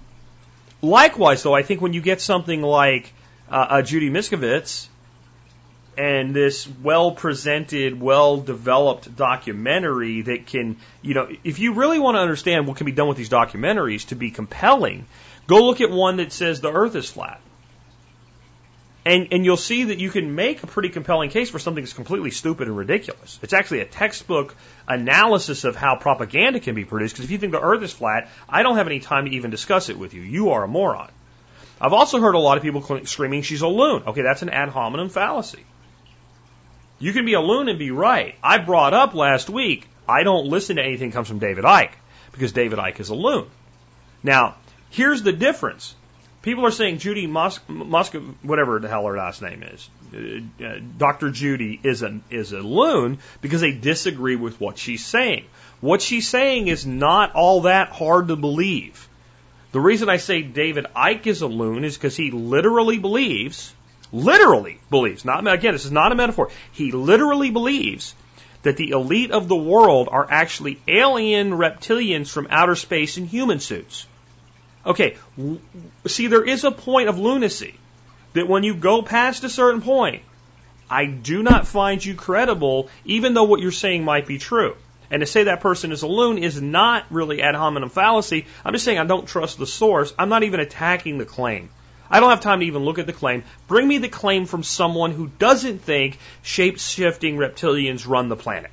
[0.82, 3.12] Likewise, though, I think when you get something like
[3.50, 4.88] uh, a Judy Mikovits
[5.96, 12.16] and this well presented, well developed documentary that can, you know, if you really want
[12.16, 15.06] to understand what can be done with these documentaries to be compelling,
[15.46, 17.40] go look at one that says the earth is flat.
[19.06, 21.92] And, and you'll see that you can make a pretty compelling case for something that's
[21.92, 23.38] completely stupid and ridiculous.
[23.40, 24.56] It's actually a textbook
[24.88, 27.14] analysis of how propaganda can be produced.
[27.14, 29.52] Because if you think the earth is flat, I don't have any time to even
[29.52, 30.22] discuss it with you.
[30.22, 31.12] You are a moron.
[31.80, 34.02] I've also heard a lot of people screaming she's a loon.
[34.08, 35.64] Okay, that's an ad hominem fallacy.
[36.98, 38.34] You can be a loon and be right.
[38.42, 41.92] I brought up last week, I don't listen to anything that comes from David Icke
[42.32, 43.46] because David Icke is a loon.
[44.22, 44.56] Now,
[44.90, 45.94] here's the difference.
[46.46, 47.58] People are saying Judy Mos-
[48.42, 51.30] whatever the hell her last name is, uh, uh, Dr.
[51.30, 55.44] Judy is a is a loon because they disagree with what she's saying.
[55.80, 59.08] What she's saying is not all that hard to believe.
[59.72, 63.74] The reason I say David Icke is a loon is because he literally believes,
[64.12, 66.50] literally believes, not again, this is not a metaphor.
[66.70, 68.14] He literally believes
[68.62, 73.58] that the elite of the world are actually alien reptilians from outer space in human
[73.58, 74.06] suits.
[74.86, 75.16] Okay,
[76.06, 77.74] see, there is a point of lunacy
[78.34, 80.22] that when you go past a certain point,
[80.88, 84.76] I do not find you credible, even though what you're saying might be true.
[85.10, 88.46] And to say that person is a loon is not really ad hominem fallacy.
[88.64, 90.12] I'm just saying I don't trust the source.
[90.18, 91.70] I'm not even attacking the claim.
[92.08, 93.42] I don't have time to even look at the claim.
[93.66, 98.70] Bring me the claim from someone who doesn't think shape shifting reptilians run the planet.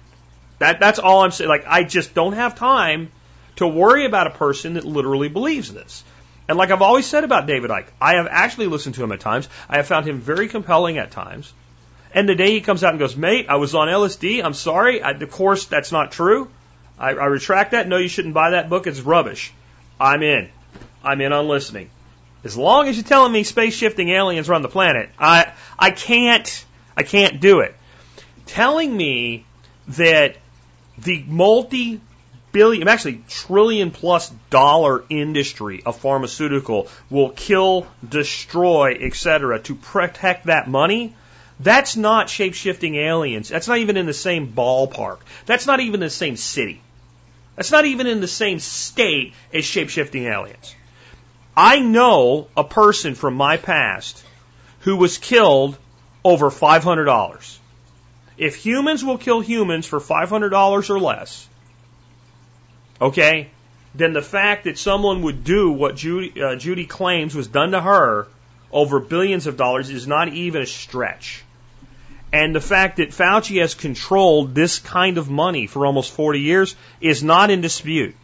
[0.60, 1.50] That, that's all I'm saying.
[1.50, 3.12] Like, I just don't have time
[3.58, 6.04] to worry about a person that literally believes this.
[6.48, 9.20] And like I've always said about David Icke, I have actually listened to him at
[9.20, 9.48] times.
[9.70, 11.54] I have found him very compelling at times.
[12.14, 14.44] And the day he comes out and goes, mate, I was on LSD.
[14.44, 15.02] I'm sorry.
[15.02, 16.50] I, of course, that's not true.
[17.00, 17.88] I, I retract that.
[17.88, 18.86] No, you shouldn't buy that book.
[18.88, 19.52] It's rubbish.
[20.00, 20.50] I'm in.
[21.04, 21.90] I'm in on listening.
[22.44, 26.66] As long as you're telling me space shifting aliens run the planet, I I can't
[26.96, 27.74] I can't do it.
[28.46, 29.46] Telling me
[29.90, 30.36] that
[30.98, 32.02] the multi
[32.54, 39.60] billion, actually trillion plus dollar industry of pharmaceutical will kill, destroy, etc.
[39.60, 41.14] to protect that money.
[41.60, 43.50] That's not shape shifting aliens.
[43.50, 45.20] That's not even in the same ballpark.
[45.46, 46.82] That's not even in the same city.
[47.58, 50.76] That's not even in the same state as shape shifting aliens.
[51.56, 54.24] I know a person from my past
[54.80, 55.78] who was killed
[56.24, 57.58] over $500.
[58.38, 61.48] If humans will kill humans for $500 or less,
[63.04, 63.50] okay,
[63.96, 67.82] then the fact that someone would do what Judy, uh, Judy claims was done to
[67.82, 68.28] her
[68.72, 71.44] over billions of dollars is not even a stretch.
[72.32, 76.76] And the fact that Fauci has controlled this kind of money for almost 40 years
[77.00, 78.16] is not in dispute.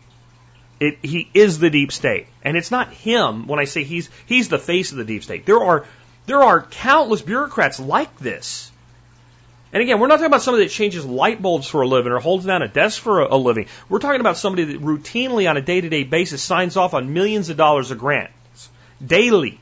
[0.79, 2.25] It, he is the deep state.
[2.41, 5.45] And it's not him when I say he's, he's the face of the deep state.
[5.45, 5.85] There are,
[6.25, 8.71] there are countless bureaucrats like this.
[9.71, 12.19] And again, we're not talking about somebody that changes light bulbs for a living or
[12.19, 13.67] holds down a desk for a, a living.
[13.87, 17.13] We're talking about somebody that routinely on a day to day basis signs off on
[17.13, 18.69] millions of dollars of grants
[19.05, 19.59] daily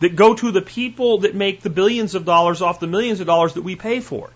[0.00, 3.26] that go to the people that make the billions of dollars off the millions of
[3.26, 4.30] dollars that we pay for.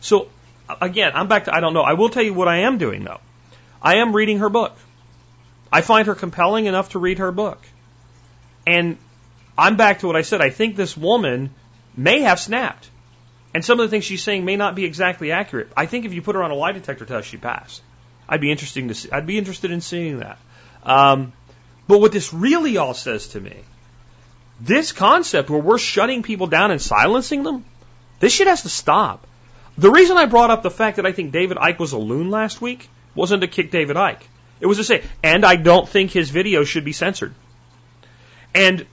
[0.00, 0.28] So
[0.80, 1.82] again, I'm back to I don't know.
[1.82, 3.20] I will tell you what I am doing though.
[3.82, 4.76] I am reading her book.
[5.72, 7.60] I find her compelling enough to read her book.
[8.66, 8.98] And
[9.56, 10.40] I'm back to what I said.
[10.40, 11.50] I think this woman
[11.96, 12.88] may have snapped.
[13.52, 15.72] And some of the things she's saying may not be exactly accurate.
[15.76, 17.82] I think if you put her on a lie detector test, she passed.
[18.28, 19.10] I'd be interesting to see.
[19.10, 20.38] I'd be interested in seeing that.
[20.84, 21.32] Um,
[21.88, 23.56] but what this really all says to me,
[24.60, 27.64] this concept where we're shutting people down and silencing them,
[28.20, 29.26] this shit has to stop.
[29.76, 32.30] The reason I brought up the fact that I think David Icke was a loon
[32.30, 34.22] last week wasn't to kick David Icke.
[34.60, 37.34] It was to say, and I don't think his video should be censored.
[38.54, 38.86] And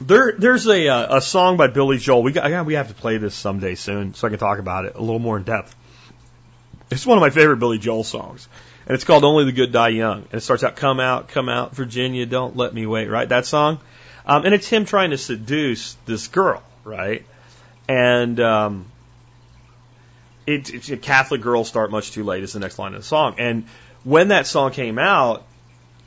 [0.00, 2.22] there, there's a uh, a song by Billy Joel.
[2.22, 4.94] We got, we have to play this someday soon, so I can talk about it
[4.94, 5.74] a little more in depth.
[6.90, 8.48] It's one of my favorite Billy Joel songs,
[8.86, 11.48] and it's called "Only the Good Die Young." And it starts out, "Come out, come
[11.48, 13.80] out, Virginia, don't let me wait." Right, that song.
[14.24, 17.24] Um, and it's him trying to seduce this girl, right?
[17.88, 18.86] And um,
[20.46, 23.06] it, it's a Catholic girl start much too late is the next line of the
[23.06, 23.36] song.
[23.38, 23.64] And
[24.04, 25.46] when that song came out,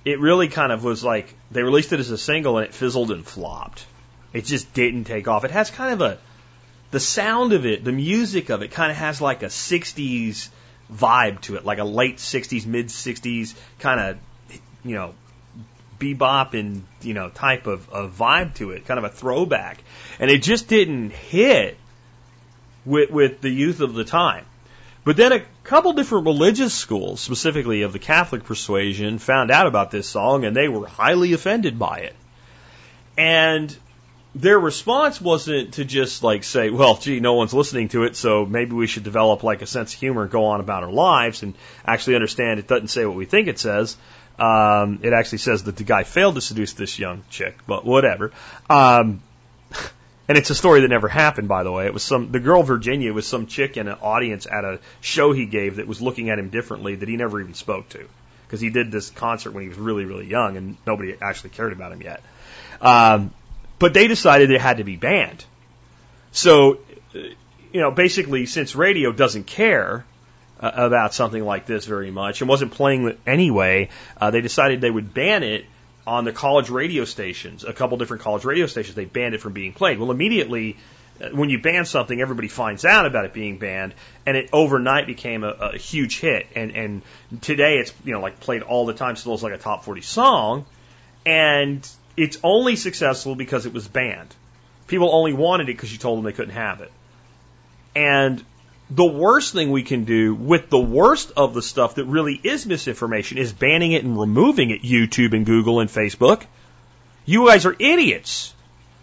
[0.03, 3.11] it really kind of was like they released it as a single and it fizzled
[3.11, 3.85] and flopped.
[4.33, 5.43] It just didn't take off.
[5.43, 6.17] It has kind of a
[6.91, 10.49] the sound of it, the music of it kind of has like a 60s
[10.93, 14.17] vibe to it, like a late 60s, mid 60s kind of,
[14.83, 15.13] you know,
[15.99, 19.81] bebop and, you know, type of, of vibe to it, kind of a throwback.
[20.19, 21.77] And it just didn't hit
[22.85, 24.45] with, with the youth of the time.
[25.05, 29.91] But then a couple different religious schools, specifically of the Catholic persuasion, found out about
[29.91, 32.15] this song and they were highly offended by it.
[33.17, 33.75] And
[34.33, 38.45] their response wasn't to just like say, well, gee, no one's listening to it, so
[38.45, 41.43] maybe we should develop like a sense of humor and go on about our lives
[41.43, 41.53] and
[41.85, 43.97] actually understand it doesn't say what we think it says.
[44.39, 48.31] Um, it actually says that the guy failed to seduce this young chick, but whatever.
[48.69, 49.21] Um,
[50.31, 51.87] and it's a story that never happened, by the way.
[51.87, 55.33] It was some the girl Virginia was some chick in an audience at a show
[55.33, 58.07] he gave that was looking at him differently that he never even spoke to
[58.47, 61.73] because he did this concert when he was really really young and nobody actually cared
[61.73, 62.23] about him yet.
[62.79, 63.33] Um,
[63.77, 65.43] but they decided it had to be banned.
[66.31, 66.79] So,
[67.13, 70.05] you know, basically, since radio doesn't care
[70.61, 74.79] uh, about something like this very much and wasn't playing it anyway, uh, they decided
[74.79, 75.65] they would ban it
[76.05, 79.53] on the college radio stations, a couple different college radio stations, they banned it from
[79.53, 79.99] being played.
[79.99, 80.77] Well, immediately
[81.21, 83.93] uh, when you ban something, everybody finds out about it being banned,
[84.25, 86.47] and it overnight became a, a huge hit.
[86.55, 87.01] And and
[87.41, 90.01] today it's you know like played all the time, still is like a top 40
[90.01, 90.65] song,
[91.25, 91.87] and
[92.17, 94.35] it's only successful because it was banned.
[94.87, 96.91] People only wanted it because you told them they couldn't have it.
[97.95, 98.43] And
[98.93, 102.65] the worst thing we can do with the worst of the stuff that really is
[102.65, 106.43] misinformation is banning it and removing it, YouTube and Google and Facebook.
[107.25, 108.53] You guys are idiots.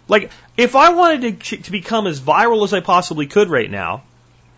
[0.06, 4.02] Like, if I wanted to, to become as viral as I possibly could right now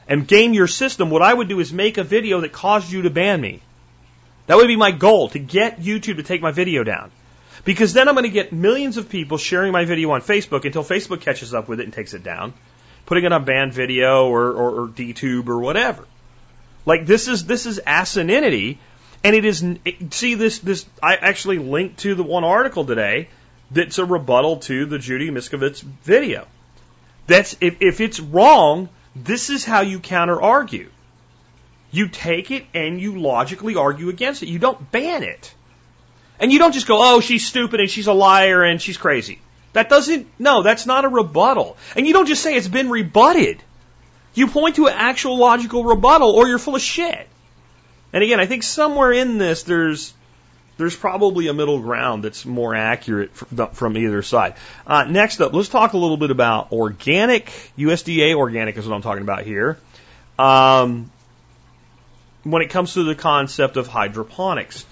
[0.08, 3.02] and game your system, what I would do is make a video that caused you
[3.02, 3.62] to ban me.
[4.48, 7.12] That would be my goal, to get YouTube to take my video down.
[7.64, 10.82] Because then I'm going to get millions of people sharing my video on Facebook until
[10.82, 12.52] Facebook catches up with it and takes it down
[13.06, 16.06] putting it on Banned.Video or, or, or DTube or whatever.
[16.86, 18.78] Like this is this is asininity,
[19.22, 19.64] and it is.
[20.10, 23.28] See this this I actually linked to the one article today
[23.70, 26.46] that's a rebuttal to the Judy Mikovits video.
[27.26, 30.90] That's if if it's wrong, this is how you counter argue.
[31.92, 34.48] You take it and you logically argue against it.
[34.48, 35.54] You don't ban it.
[36.38, 39.40] And you don't just go, oh, she's stupid and she's a liar and she's crazy.
[39.72, 41.76] That doesn't, no, that's not a rebuttal.
[41.96, 43.62] And you don't just say it's been rebutted.
[44.35, 47.28] You point to an actual logical rebuttal or you're full of shit.
[48.12, 50.12] And again, I think somewhere in this there's
[50.76, 54.54] there's probably a middle ground that's more accurate from either side.
[54.87, 57.46] Uh, next up, let's talk a little bit about organic.
[57.76, 59.78] USDA organic is what I'm talking about here.
[60.38, 61.11] Um,
[62.44, 64.87] when it comes to the concept of hydroponics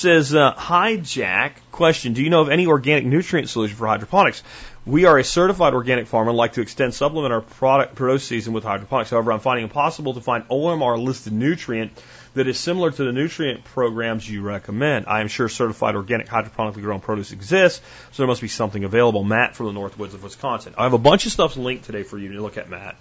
[0.00, 1.60] says, uh, Hi, Jack.
[1.70, 4.42] Question Do you know of any organic nutrient solution for hydroponics?
[4.86, 8.54] We are a certified organic farmer and like to extend supplement our product produce season
[8.54, 9.10] with hydroponics.
[9.10, 11.92] However, I'm finding it impossible to find OMRI listed nutrient
[12.32, 15.04] that is similar to the nutrient programs you recommend.
[15.06, 17.82] I am sure certified organic hydroponically grown produce exists,
[18.12, 19.22] so there must be something available.
[19.22, 20.74] Matt from the Northwoods of Wisconsin.
[20.78, 22.96] I have a bunch of stuff linked today for you to look at, Matt.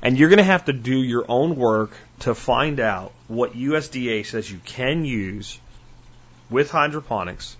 [0.00, 4.24] And you're going to have to do your own work to find out what USDA
[4.24, 5.58] says you can use
[6.50, 7.56] with hydroponics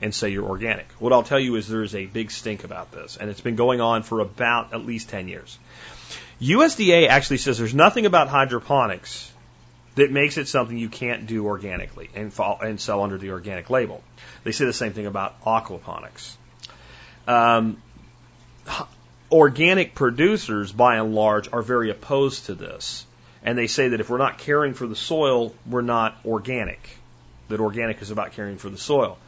[0.00, 0.90] and say you're organic.
[0.92, 3.56] What I'll tell you is there is a big stink about this, and it's been
[3.56, 5.58] going on for about at least 10 years.
[6.40, 9.30] USDA actually says there's nothing about hydroponics
[9.96, 13.68] that makes it something you can't do organically and, fall, and sell under the organic
[13.68, 14.02] label.
[14.44, 16.34] They say the same thing about aquaponics.
[17.26, 17.82] Um,
[19.30, 23.04] organic producers, by and large, are very opposed to this.
[23.42, 26.99] And they say that if we're not caring for the soil, we're not organic
[27.50, 29.18] that organic is about caring for the soil.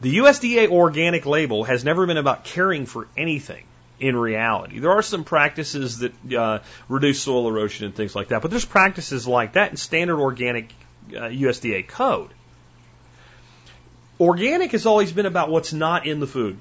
[0.00, 3.64] The USDA organic label has never been about caring for anything
[4.00, 4.78] in reality.
[4.78, 8.64] There are some practices that uh, reduce soil erosion and things like that, but there's
[8.64, 10.72] practices like that in standard organic
[11.10, 12.30] uh, USDA code.
[14.18, 16.56] Organic has always been about what's not in the food.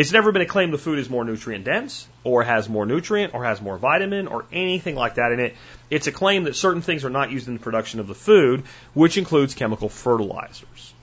[0.00, 3.34] It's never been a claim the food is more nutrient dense or has more nutrient
[3.34, 5.54] or has more vitamin or anything like that in it.
[5.90, 8.62] It's a claim that certain things are not used in the production of the food,
[8.94, 10.94] which includes chemical fertilizers,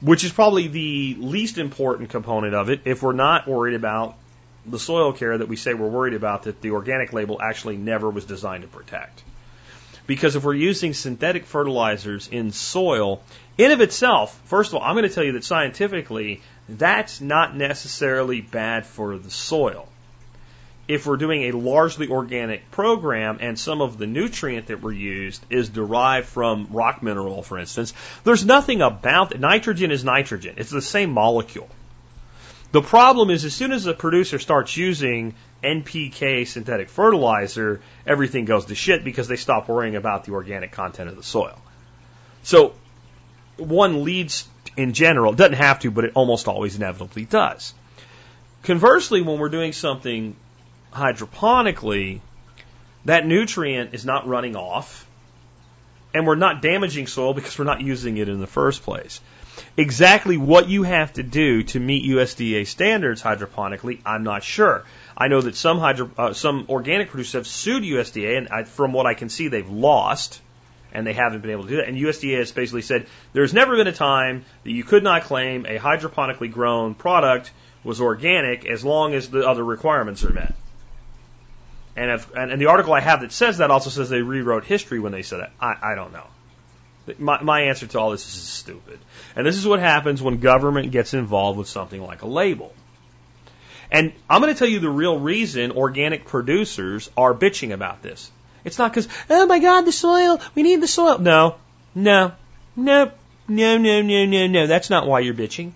[0.00, 4.14] which is probably the least important component of it if we're not worried about
[4.64, 8.08] the soil care that we say we're worried about that the organic label actually never
[8.08, 9.24] was designed to protect.
[10.06, 13.22] Because if we're using synthetic fertilizers in soil,
[13.58, 16.42] in of itself, first of all, I'm going to tell you that scientifically,
[16.78, 19.88] that's not necessarily bad for the soil.
[20.88, 25.44] If we're doing a largely organic program and some of the nutrient that we're used
[25.48, 29.40] is derived from rock mineral, for instance, there's nothing about it.
[29.40, 30.54] Nitrogen is nitrogen.
[30.56, 31.68] It's the same molecule.
[32.72, 38.66] The problem is as soon as the producer starts using NPK synthetic fertilizer, everything goes
[38.66, 41.58] to shit because they stop worrying about the organic content of the soil.
[42.42, 42.74] So
[43.56, 47.74] one leads in general, It doesn't have to, but it almost always inevitably does.
[48.62, 50.36] Conversely, when we're doing something
[50.92, 52.20] hydroponically,
[53.04, 55.06] that nutrient is not running off,
[56.12, 59.20] and we're not damaging soil because we're not using it in the first place.
[59.76, 64.84] Exactly what you have to do to meet USDA standards hydroponically, I'm not sure.
[65.16, 68.92] I know that some hydro, uh, some organic producers have sued USDA, and I, from
[68.92, 70.40] what I can see, they've lost
[70.92, 71.88] and they haven't been able to do that.
[71.88, 75.66] And USDA has basically said there's never been a time that you could not claim
[75.66, 77.50] a hydroponically grown product
[77.84, 80.54] was organic as long as the other requirements are met.
[81.96, 84.64] And, if, and, and the article I have that says that also says they rewrote
[84.64, 85.52] history when they said that.
[85.60, 86.26] I, I don't know.
[87.18, 88.98] My, my answer to all this is stupid.
[89.34, 92.72] And this is what happens when government gets involved with something like a label.
[93.90, 98.30] And I'm going to tell you the real reason organic producers are bitching about this.
[98.64, 101.18] It's not because, oh my God, the soil, we need the soil.
[101.18, 101.56] No,
[101.94, 102.32] no,
[102.76, 103.10] no,
[103.48, 104.66] no, no, no, no, no.
[104.66, 105.72] That's not why you're bitching.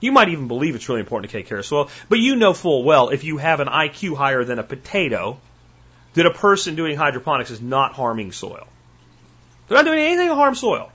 [0.00, 2.54] You might even believe it's really important to take care of soil, but you know
[2.54, 5.38] full well if you have an IQ higher than a potato,
[6.14, 8.66] that a person doing hydroponics is not harming soil.
[9.68, 10.90] They're not doing anything to harm soil.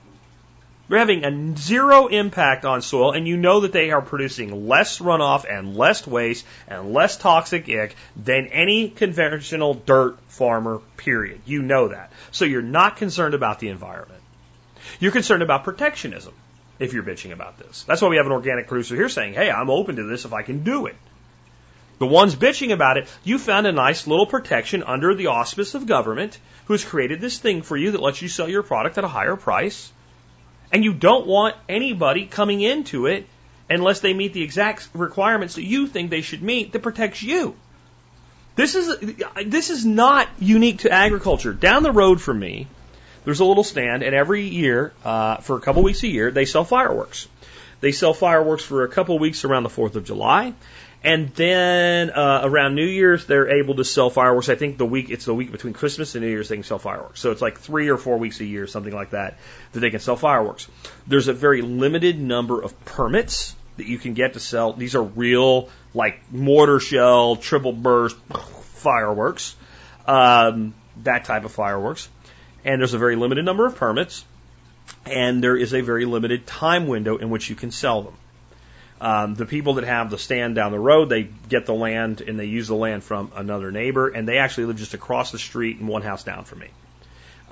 [0.88, 5.00] They're having a zero impact on soil, and you know that they are producing less
[5.00, 11.40] runoff and less waste and less toxic ick than any conventional dirt farmer, period.
[11.44, 12.12] You know that.
[12.30, 14.22] So you're not concerned about the environment.
[15.00, 16.34] You're concerned about protectionism
[16.78, 17.82] if you're bitching about this.
[17.82, 20.32] That's why we have an organic producer here saying, hey, I'm open to this if
[20.32, 20.94] I can do it.
[21.98, 25.86] The ones bitching about it, you found a nice little protection under the auspice of
[25.86, 29.08] government who's created this thing for you that lets you sell your product at a
[29.08, 29.90] higher price
[30.72, 33.26] and you don't want anybody coming into it
[33.68, 37.54] unless they meet the exact requirements that you think they should meet that protects you.
[38.54, 39.14] This is
[39.44, 41.52] this is not unique to agriculture.
[41.52, 42.66] Down the road from me,
[43.24, 46.46] there's a little stand, and every year, uh, for a couple weeks a year, they
[46.46, 47.28] sell fireworks.
[47.80, 50.54] They sell fireworks for a couple weeks around the Fourth of July,
[51.02, 54.48] and then uh, around New Year's, they're able to sell fireworks.
[54.48, 56.78] I think the week it's the week between Christmas and New Year's they can sell
[56.78, 57.20] fireworks.
[57.20, 59.38] So it's like three or four weeks a year, something like that,
[59.72, 60.68] that they can sell fireworks.
[61.06, 64.72] There's a very limited number of permits that you can get to sell.
[64.72, 68.16] These are real, like mortar shell, triple burst
[68.76, 69.54] fireworks,
[70.06, 72.08] um, that type of fireworks.
[72.64, 74.24] And there's a very limited number of permits,
[75.04, 78.14] and there is a very limited time window in which you can sell them.
[79.00, 82.38] Um, the people that have the stand down the road, they get the land and
[82.38, 85.78] they use the land from another neighbor, and they actually live just across the street
[85.78, 86.68] and one house down from me,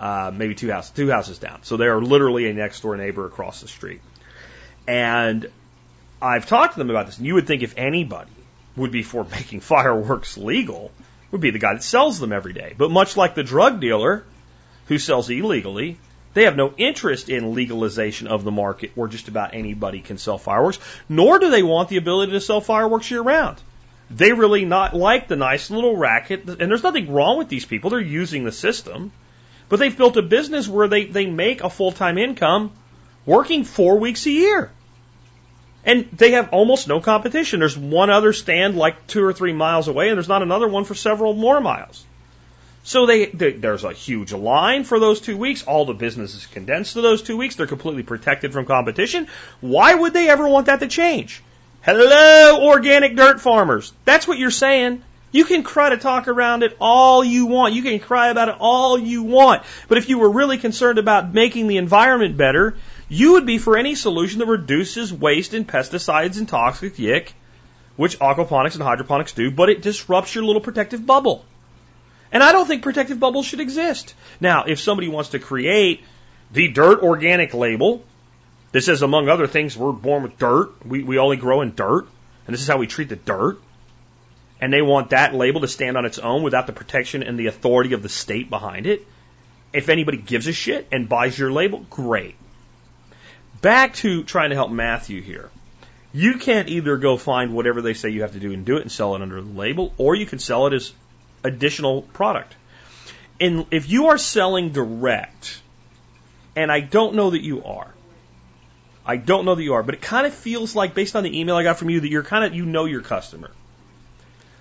[0.01, 1.63] uh, maybe two houses, two houses down.
[1.63, 4.01] So they are literally a next door neighbor across the street.
[4.87, 5.51] And
[6.21, 8.31] I've talked to them about this, and you would think if anybody
[8.77, 10.93] would be for making fireworks legal,
[11.31, 12.75] would be the guy that sells them every day.
[12.77, 14.25] But much like the drug dealer
[14.87, 15.99] who sells illegally,
[16.35, 20.37] they have no interest in legalization of the market where just about anybody can sell
[20.37, 20.79] fireworks,
[21.09, 23.57] nor do they want the ability to sell fireworks year round.
[24.11, 27.91] They really not like the nice little racket, and there's nothing wrong with these people.
[27.91, 29.13] They're using the system,
[29.69, 32.73] but they've built a business where they, they make a full time income
[33.25, 34.71] working four weeks a year.
[35.87, 37.61] And they have almost no competition.
[37.61, 40.85] There's one other stand like two or three miles away, and there's not another one
[40.85, 42.05] for several more miles.
[42.87, 45.63] So they, they, there's a huge line for those two weeks.
[45.63, 47.57] All the business is condensed to those two weeks.
[47.57, 49.27] They're completely protected from competition.
[49.63, 51.43] Why would they ever want that to change?
[51.81, 53.95] Hello, organic dirt farmers.
[54.05, 55.03] That's what you're saying.
[55.33, 57.73] You can cry to talk around it all you want.
[57.73, 59.63] You can cry about it all you want.
[59.89, 62.77] But if you were really concerned about making the environment better,
[63.09, 67.33] you would be for any solution that reduces waste and pesticides and toxic yick,
[67.97, 71.47] which aquaponics and hydroponics do, but it disrupts your little protective bubble.
[72.35, 74.15] And I don't think protective bubbles should exist.
[74.41, 76.03] Now, if somebody wants to create
[76.51, 78.03] the dirt organic label
[78.73, 82.09] that says, among other things, we're born with dirt, we, we only grow in dirt,
[82.47, 83.61] and this is how we treat the dirt,
[84.61, 87.47] and they want that label to stand on its own without the protection and the
[87.47, 89.07] authority of the state behind it,
[89.73, 92.35] if anybody gives a shit and buys your label, great.
[93.61, 95.51] Back to trying to help Matthew here.
[96.13, 98.83] You can't either go find whatever they say you have to do and do it
[98.83, 100.93] and sell it under the label, or you can sell it as
[101.45, 102.57] additional product.
[103.41, 105.61] And if you are selling direct,
[106.57, 107.93] and I don't know that you are,
[109.07, 111.39] I don't know that you are, but it kind of feels like based on the
[111.39, 113.51] email I got from you that you're kind of, you know your customer.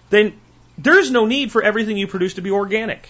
[0.10, 0.34] Then
[0.78, 3.08] there's no need for everything you produce to be organic.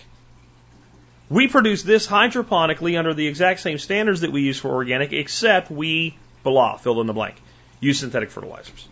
[1.30, 5.72] We produce this hydroponically under the exact same standards that we use for organic, except
[5.72, 7.42] we, blah, fill in the blank,
[7.80, 8.88] use synthetic fertilizers.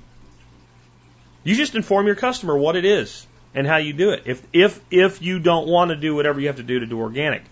[1.43, 4.23] You just inform your customer what it is and how you do it.
[4.25, 6.99] If if if you don't want to do whatever you have to do to do
[6.99, 7.43] organic.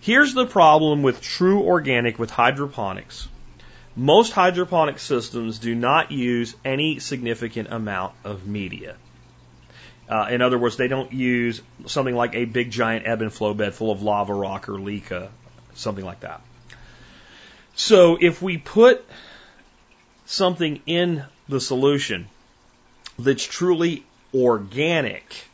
[0.00, 3.28] Here's the problem with true organic with hydroponics.
[3.96, 8.94] Most hydroponic systems do not use any significant amount of media.
[10.08, 13.54] Uh, in other words, they don't use something like a big giant ebb and flow
[13.54, 15.28] bed full of lava rock or leca,
[15.74, 16.40] something like that.
[17.74, 19.04] So if we put
[20.26, 22.28] something in the solution
[23.18, 24.04] that's truly
[24.34, 25.48] organic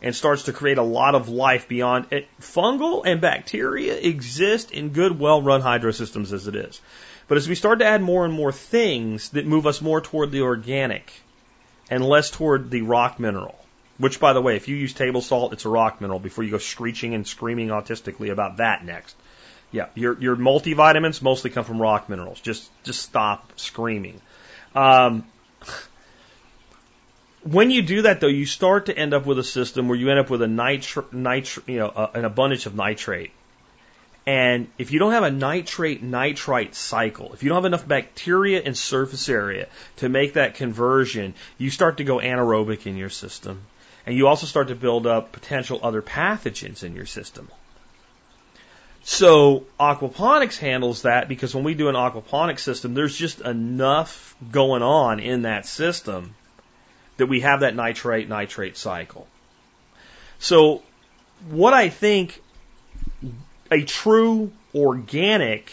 [0.00, 2.28] and starts to create a lot of life beyond it.
[2.40, 6.80] Fungal and bacteria exist in good, well run hydro systems as it is.
[7.26, 10.30] But as we start to add more and more things that move us more toward
[10.30, 11.12] the organic
[11.90, 13.58] and less toward the rock mineral,
[13.98, 16.50] which, by the way, if you use table salt, it's a rock mineral before you
[16.50, 19.16] go screeching and screaming autistically about that next.
[19.70, 22.40] Yeah, your, your multivitamins mostly come from rock minerals.
[22.40, 24.22] Just, just stop screaming.
[24.74, 25.26] Um,
[27.50, 30.10] when you do that, though, you start to end up with a system where you
[30.10, 33.30] end up with a nitr, nitr you know, a, an abundance of nitrate,
[34.26, 38.60] And if you don't have a nitrate nitrite cycle, if you don't have enough bacteria
[38.62, 43.62] and surface area to make that conversion, you start to go anaerobic in your system.
[44.04, 47.48] And you also start to build up potential other pathogens in your system.
[49.04, 54.82] So aquaponics handles that because when we do an aquaponics system, there's just enough going
[54.82, 56.34] on in that system
[57.18, 59.26] that we have that nitrate nitrate cycle.
[60.38, 60.82] So
[61.50, 62.42] what I think
[63.70, 65.72] a true organic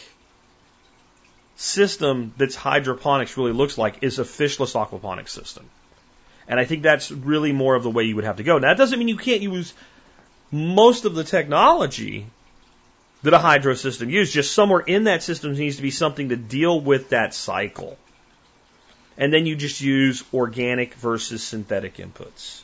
[1.56, 5.70] system that's hydroponics really looks like is a fishless aquaponics system.
[6.48, 8.60] And I think that's really more of the way you would have to go.
[8.60, 9.74] Now, that doesn't mean you can't use
[10.52, 12.28] most of the technology
[13.24, 16.36] that a hydro system uses, just somewhere in that system needs to be something to
[16.36, 17.98] deal with that cycle.
[19.18, 22.62] And then you just use organic versus synthetic inputs.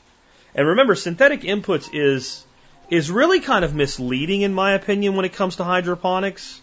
[0.53, 2.45] And remember, synthetic inputs is
[2.89, 6.61] is really kind of misleading in my opinion when it comes to hydroponics.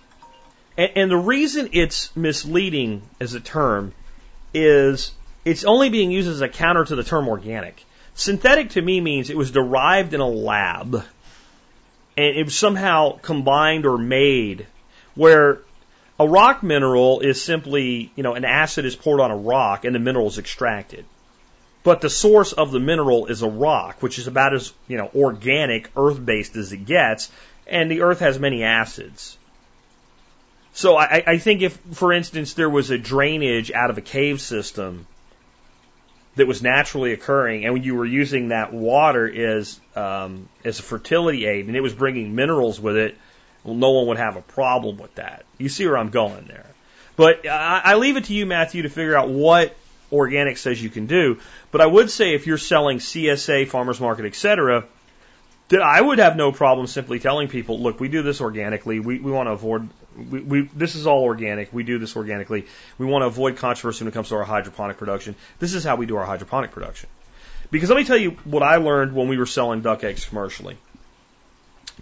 [0.77, 3.95] And, and the reason it's misleading as a term
[4.53, 5.13] is
[5.45, 7.83] it's only being used as a counter to the term organic.
[8.15, 11.03] Synthetic to me means it was derived in a lab
[12.19, 14.67] and it was somehow combined or made
[15.15, 15.61] where
[16.19, 19.95] a rock mineral is simply, you know, an acid is poured on a rock and
[19.95, 21.05] the mineral is extracted.
[21.85, 25.11] But the source of the mineral is a rock, which is about as, you know,
[25.15, 27.31] organic, earth-based as it gets,
[27.67, 29.39] and the earth has many acids.
[30.73, 34.41] So I, I think if, for instance, there was a drainage out of a cave
[34.41, 35.07] system
[36.35, 41.47] that was naturally occurring, and you were using that water as um, as a fertility
[41.47, 43.17] aid, and it was bringing minerals with it,
[43.69, 45.45] well, no one would have a problem with that.
[45.59, 46.67] You see where I'm going there.
[47.17, 49.77] But I, I leave it to you, Matthew, to figure out what
[50.11, 51.39] organic says you can do.
[51.71, 54.85] But I would say if you're selling CSA, farmers market, etc.,
[55.69, 59.01] that I would have no problem simply telling people, look, we do this organically.
[59.01, 61.73] We, we want to avoid, we, we, this is all organic.
[61.75, 62.67] We do this organically.
[62.97, 65.35] We want to avoid controversy when it comes to our hydroponic production.
[65.59, 67.11] This is how we do our hydroponic production.
[67.71, 70.79] Because let me tell you what I learned when we were selling duck eggs commercially.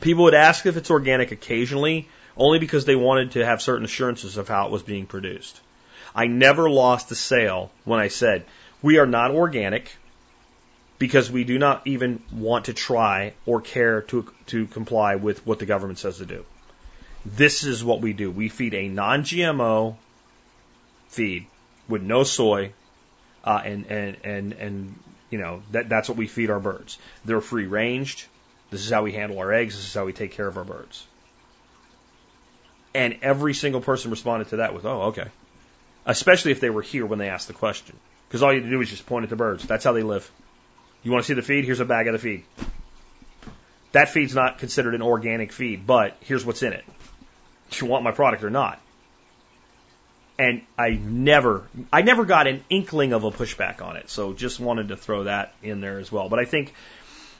[0.00, 4.36] People would ask if it's organic occasionally, only because they wanted to have certain assurances
[4.36, 5.60] of how it was being produced.
[6.14, 8.44] I never lost a sale when I said,
[8.82, 9.96] we are not organic
[10.98, 15.58] because we do not even want to try or care to, to comply with what
[15.58, 16.44] the government says to do.
[17.24, 18.30] This is what we do.
[18.30, 19.96] We feed a non-GMO
[21.08, 21.46] feed
[21.88, 22.72] with no soy,
[23.44, 24.98] uh, and, and, and, and,
[25.30, 26.98] you know, that, that's what we feed our birds.
[27.24, 28.24] They're free ranged.
[28.70, 29.76] This is how we handle our eggs.
[29.76, 31.06] This is how we take care of our birds.
[32.94, 35.26] And every single person responded to that with, oh, okay.
[36.06, 37.96] Especially if they were here when they asked the question.
[38.28, 39.64] Because all you had to do is just point at the birds.
[39.66, 40.30] That's how they live.
[41.02, 41.64] You want to see the feed?
[41.64, 42.44] Here's a bag of the feed.
[43.92, 46.84] That feed's not considered an organic feed, but here's what's in it.
[47.70, 48.80] Do you want my product or not?
[50.38, 54.10] And I never, I never got an inkling of a pushback on it.
[54.10, 56.28] So just wanted to throw that in there as well.
[56.28, 56.74] But I think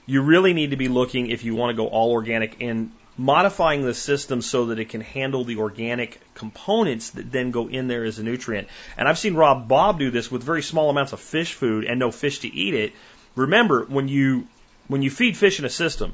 [0.07, 3.83] you really need to be looking if you want to go all organic and modifying
[3.83, 8.03] the system so that it can handle the organic components that then go in there
[8.03, 8.67] as a nutrient.
[8.97, 11.99] And I've seen Rob Bob do this with very small amounts of fish food and
[11.99, 12.93] no fish to eat it.
[13.35, 14.47] Remember, when you
[14.87, 16.13] when you feed fish in a system,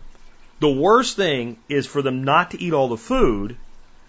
[0.60, 3.58] the worst thing is for them not to eat all the food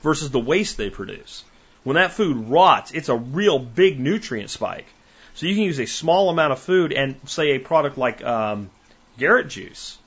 [0.01, 1.45] versus the waste they produce.
[1.83, 4.87] When that food rots, it's a real big nutrient spike.
[5.35, 8.71] So you can use a small amount of food and say a product like um,
[9.19, 9.99] Garrett juice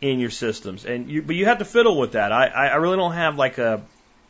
[0.00, 2.32] in your systems, and you, but you have to fiddle with that.
[2.32, 3.82] I, I really don't have like a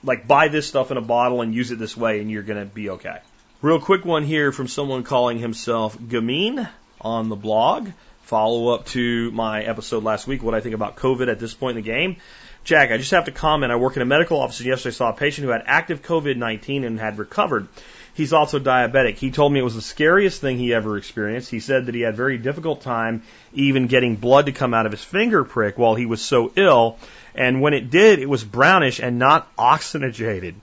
[0.03, 2.61] like buy this stuff in a bottle and use it this way, and you're going
[2.61, 3.19] to be okay.
[3.63, 6.69] Real quick one here from someone calling himself Gameen
[7.01, 7.89] on the blog.
[8.23, 11.79] Follow up to my episode last week, what I think about COVID at this point
[11.79, 12.17] in the game.
[12.65, 13.71] Jack, I just have to comment.
[13.71, 16.03] I work in a medical office and yesterday I saw a patient who had active
[16.03, 17.69] COVID 19 and had recovered.
[18.17, 19.17] He's also diabetic.
[19.17, 21.51] He told me it was the scariest thing he ever experienced.
[21.51, 24.93] He said that he had very difficult time even getting blood to come out of
[24.93, 26.97] his finger prick while he was so ill.
[27.35, 30.55] And when it did, it was brownish and not oxygenated.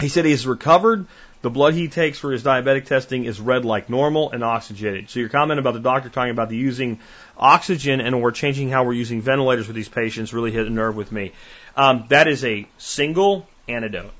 [0.00, 1.06] He said he's recovered.
[1.42, 5.10] The blood he takes for his diabetic testing is red like normal and oxygenated.
[5.10, 7.00] So your comment about the doctor talking about the using
[7.36, 10.94] oxygen and we're changing how we're using ventilators with these patients really hit a nerve
[10.94, 11.32] with me.
[11.76, 14.12] Um, that is a single antidote.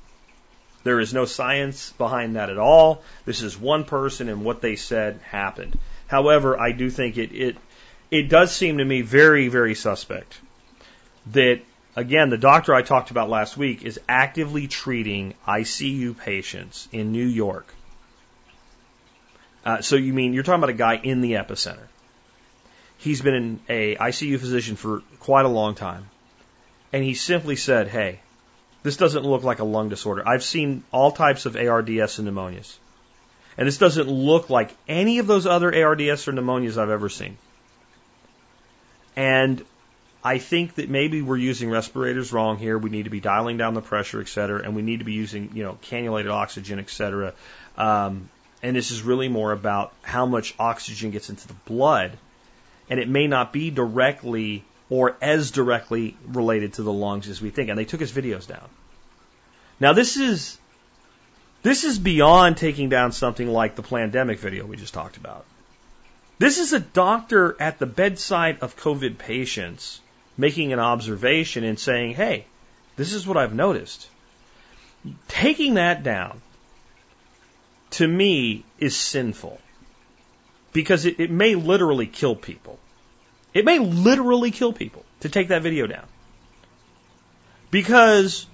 [0.83, 3.03] There is no science behind that at all.
[3.25, 5.77] This is one person and what they said happened.
[6.07, 7.57] However, I do think it, it,
[8.09, 10.39] it does seem to me very, very suspect
[11.27, 11.59] that,
[11.95, 17.27] again, the doctor I talked about last week is actively treating ICU patients in New
[17.27, 17.73] York.
[19.65, 21.87] Uh, so you mean you're talking about a guy in the epicenter?
[22.97, 26.09] He's been an a ICU physician for quite a long time,
[26.91, 28.19] and he simply said, "Hey,
[28.83, 30.27] this doesn't look like a lung disorder.
[30.27, 32.77] I've seen all types of ARDS and pneumonias.
[33.57, 37.37] And this doesn't look like any of those other ARDS or pneumonias I've ever seen.
[39.15, 39.65] And
[40.23, 42.77] I think that maybe we're using respirators wrong here.
[42.77, 45.13] We need to be dialing down the pressure, et cetera, and we need to be
[45.13, 47.33] using, you know, cannulated oxygen, et cetera.
[47.77, 48.29] Um,
[48.63, 52.17] and this is really more about how much oxygen gets into the blood.
[52.89, 57.49] And it may not be directly or as directly related to the lungs as we
[57.49, 57.69] think.
[57.69, 58.67] And they took his videos down.
[59.79, 60.57] Now this is
[61.61, 65.45] this is beyond taking down something like the pandemic video we just talked about.
[66.37, 69.99] This is a doctor at the bedside of COVID patients
[70.37, 72.45] making an observation and saying, hey,
[72.95, 74.09] this is what I've noticed.
[75.27, 76.41] Taking that down,
[77.91, 79.59] to me, is sinful.
[80.71, 82.79] Because it, it may literally kill people.
[83.53, 86.05] It may literally kill people to take that video down.
[87.71, 88.47] Because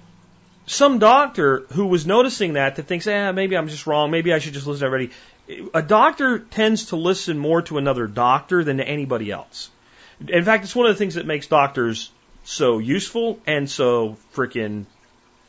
[0.66, 4.38] some doctor who was noticing that that thinks, eh, maybe I'm just wrong, maybe I
[4.38, 5.12] should just listen to everybody.
[5.74, 9.70] A doctor tends to listen more to another doctor than to anybody else.
[10.26, 12.10] In fact, it's one of the things that makes doctors
[12.44, 14.86] so useful and so freaking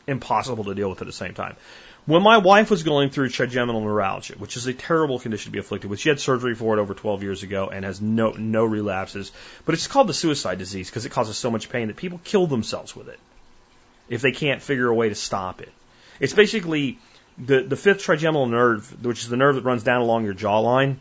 [0.06, 1.56] impossible to deal with at the same time.
[2.08, 5.60] When my wife was going through trigeminal neuralgia, which is a terrible condition to be
[5.60, 8.64] afflicted with, she had surgery for it over 12 years ago and has no no
[8.64, 9.34] relapses.
[9.66, 12.48] But it's called the suicide disease because it causes so much pain that people kill
[12.48, 13.20] themselves with it
[14.08, 15.70] if they can't figure a way to stop it.
[16.22, 16.98] It's basically
[17.38, 20.96] the the fifth trigeminal nerve, which is the nerve that runs down along your jawline.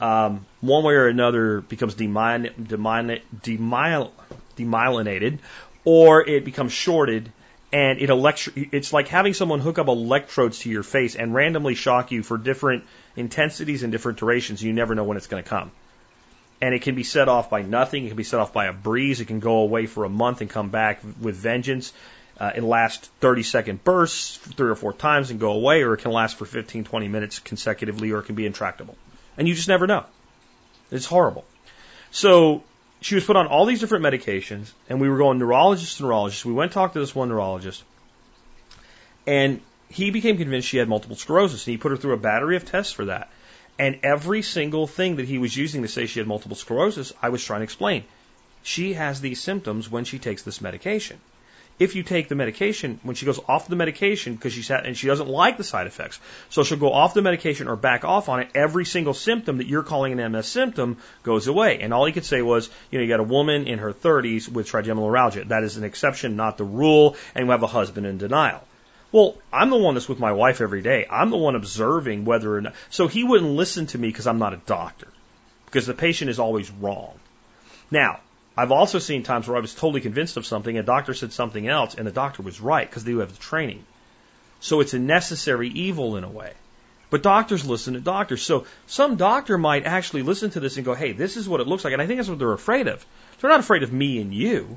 [0.00, 4.10] Um, one way or another becomes demyelin, demyelin, demyel,
[4.56, 5.38] demyelinated,
[5.84, 7.32] or it becomes shorted
[7.72, 11.74] and it electro- it's like having someone hook up electrodes to your face and randomly
[11.74, 12.84] shock you for different
[13.16, 14.62] intensities and different durations.
[14.62, 15.70] You never know when it's going to come.
[16.60, 18.04] And it can be set off by nothing.
[18.04, 19.20] It can be set off by a breeze.
[19.20, 21.92] It can go away for a month and come back with vengeance.
[22.40, 25.98] Uh, it lasts 30 second bursts three or four times and go away, or it
[25.98, 28.96] can last for 15, 20 minutes consecutively, or it can be intractable.
[29.36, 30.04] And you just never know.
[30.90, 31.44] It's horrible.
[32.10, 32.62] So
[33.00, 36.44] she was put on all these different medications, and we were going neurologist to neurologist.
[36.44, 37.82] We went and talked to this one neurologist,
[39.26, 42.56] and he became convinced she had multiple sclerosis, and he put her through a battery
[42.56, 43.30] of tests for that.
[43.78, 47.28] And every single thing that he was using to say she had multiple sclerosis, I
[47.28, 48.04] was trying to explain.
[48.62, 51.20] She has these symptoms when she takes this medication
[51.78, 54.96] if you take the medication, when she goes off the medication because she's had, and
[54.96, 56.18] she doesn't like the side effects,
[56.50, 58.50] so she'll go off the medication or back off on it.
[58.54, 61.80] Every single symptom that you're calling an MS symptom goes away.
[61.80, 64.48] And all he could say was, you know, you got a woman in her 30s
[64.48, 65.44] with trigeminal neuralgia.
[65.44, 67.16] That is an exception, not the rule.
[67.34, 68.62] And you have a husband in denial.
[69.10, 71.06] Well, I'm the one that's with my wife every day.
[71.10, 72.74] I'm the one observing whether or not.
[72.90, 75.08] So he wouldn't listen to me because I'm not a doctor,
[75.64, 77.18] because the patient is always wrong.
[77.90, 78.20] Now,
[78.58, 81.68] I've also seen times where I was totally convinced of something, a doctor said something
[81.68, 83.84] else, and the doctor was right because they have the training.
[84.58, 86.54] So it's a necessary evil in a way.
[87.08, 88.42] But doctors listen to doctors.
[88.42, 91.68] So some doctor might actually listen to this and go, hey, this is what it
[91.68, 91.92] looks like.
[91.92, 93.06] And I think that's what they're afraid of.
[93.40, 94.76] They're not afraid of me and you.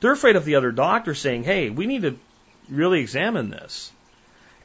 [0.00, 2.18] They're afraid of the other doctor saying, hey, we need to
[2.70, 3.92] really examine this.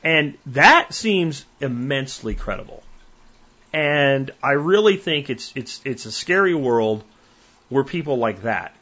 [0.06, 2.82] And that seems immensely credible.
[3.74, 7.04] And I really think it's, it's, it's a scary world
[7.74, 8.76] where people like that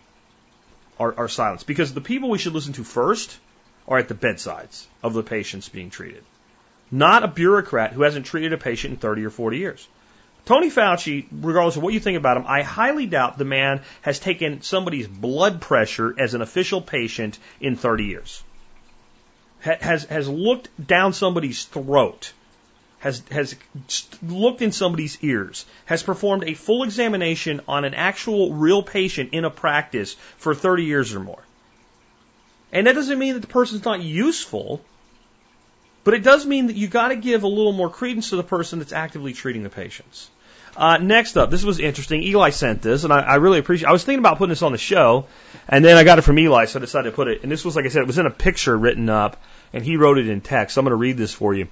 [0.99, 1.65] are, are silenced.
[1.65, 3.39] Because the people we should listen to first
[3.87, 6.23] are at the bedsides of the patients being treated,
[6.91, 9.87] not a bureaucrat who hasn't treated a patient in 30 or 40 years.
[10.43, 14.19] Tony Fauci, regardless of what you think about him, I highly doubt the man has
[14.19, 18.43] taken somebody's blood pressure as an official patient in 30 years.
[19.61, 22.33] Has, has looked down somebody's throat
[23.01, 23.55] has, has
[24.21, 29.43] looked in somebody's ears, has performed a full examination on an actual real patient in
[29.43, 31.43] a practice for 30 years or more.
[32.71, 34.81] And that doesn't mean that the person's not useful,
[36.03, 38.43] but it does mean that you got to give a little more credence to the
[38.43, 40.29] person that's actively treating the patients.
[40.77, 42.21] Uh, next up, this was interesting.
[42.21, 43.89] Eli sent this, and I, I really appreciate.
[43.89, 45.25] I was thinking about putting this on the show,
[45.67, 47.41] and then I got it from Eli, so I decided to put it.
[47.41, 49.41] And this was, like I said, it was in a picture written up,
[49.73, 50.75] and he wrote it in text.
[50.75, 51.67] So I'm going to read this for you.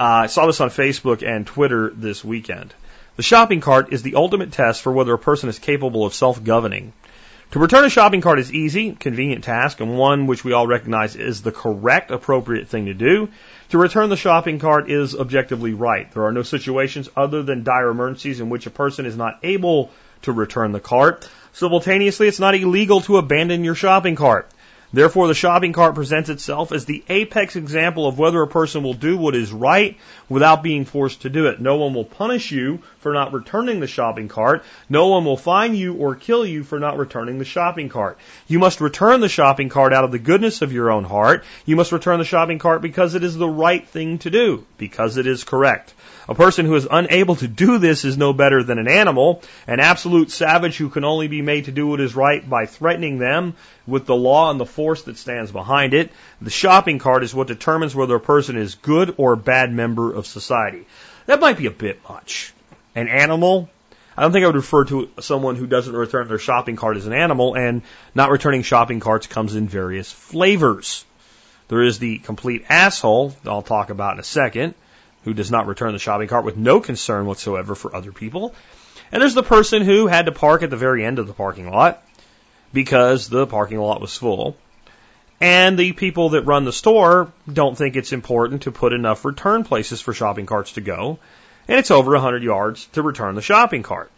[0.00, 2.72] Uh, I saw this on Facebook and Twitter this weekend.
[3.16, 6.94] The shopping cart is the ultimate test for whether a person is capable of self-governing.
[7.50, 11.16] To return a shopping cart is easy, convenient task, and one which we all recognize
[11.16, 13.28] is the correct, appropriate thing to do.
[13.70, 16.10] To return the shopping cart is objectively right.
[16.10, 19.90] There are no situations other than dire emergencies in which a person is not able
[20.22, 21.28] to return the cart.
[21.52, 24.48] Simultaneously, it's not illegal to abandon your shopping cart.
[24.92, 28.94] Therefore, the shopping cart presents itself as the apex example of whether a person will
[28.94, 29.96] do what is right
[30.28, 31.60] without being forced to do it.
[31.60, 34.64] No one will punish you for not returning the shopping cart.
[34.88, 38.18] No one will fine you or kill you for not returning the shopping cart.
[38.48, 41.44] You must return the shopping cart out of the goodness of your own heart.
[41.66, 45.18] You must return the shopping cart because it is the right thing to do, because
[45.18, 45.94] it is correct.
[46.30, 49.80] A person who is unable to do this is no better than an animal, an
[49.80, 53.54] absolute savage who can only be made to do what is right by threatening them
[53.84, 56.12] with the law and the force that stands behind it.
[56.40, 60.12] The shopping cart is what determines whether a person is good or a bad member
[60.12, 60.86] of society.
[61.26, 62.54] That might be a bit much.
[62.94, 63.68] An animal?
[64.16, 67.08] I don't think I would refer to someone who doesn't return their shopping cart as
[67.08, 67.82] an animal, and
[68.14, 71.04] not returning shopping carts comes in various flavors.
[71.66, 74.74] There is the complete asshole, I'll talk about in a second
[75.24, 78.54] who does not return the shopping cart with no concern whatsoever for other people.
[79.12, 81.70] And there's the person who had to park at the very end of the parking
[81.70, 82.02] lot
[82.72, 84.56] because the parking lot was full.
[85.40, 89.64] And the people that run the store don't think it's important to put enough return
[89.64, 91.18] places for shopping carts to go.
[91.66, 94.10] And it's over 100 yards to return the shopping cart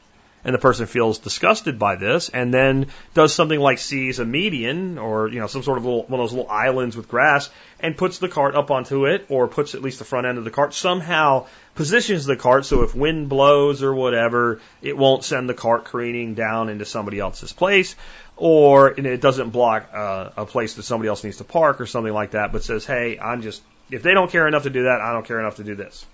[0.44, 4.98] and the person feels disgusted by this and then does something like sees a median
[4.98, 7.96] or you know some sort of little one of those little islands with grass and
[7.96, 10.50] puts the cart up onto it or puts at least the front end of the
[10.50, 15.54] cart somehow positions the cart so if wind blows or whatever it won't send the
[15.54, 17.94] cart careening down into somebody else's place
[18.36, 22.12] or it doesn't block uh, a place that somebody else needs to park or something
[22.12, 25.00] like that but says hey I'm just if they don't care enough to do that
[25.00, 26.04] I don't care enough to do this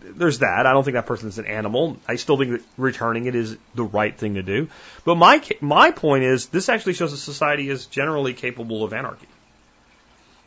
[0.00, 0.66] there's that.
[0.66, 1.96] I don't think that person's an animal.
[2.06, 4.68] I still think that returning it is the right thing to do.
[5.04, 9.28] But my my point is, this actually shows that society is generally capable of anarchy.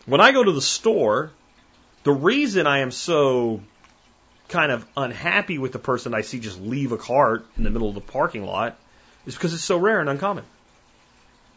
[0.06, 1.32] When I go to the store,
[2.04, 3.62] the reason I am so
[4.50, 7.88] kind of unhappy with the person I see just leave a cart in the middle
[7.88, 8.78] of the parking lot
[9.26, 10.44] is because it's so rare and uncommon.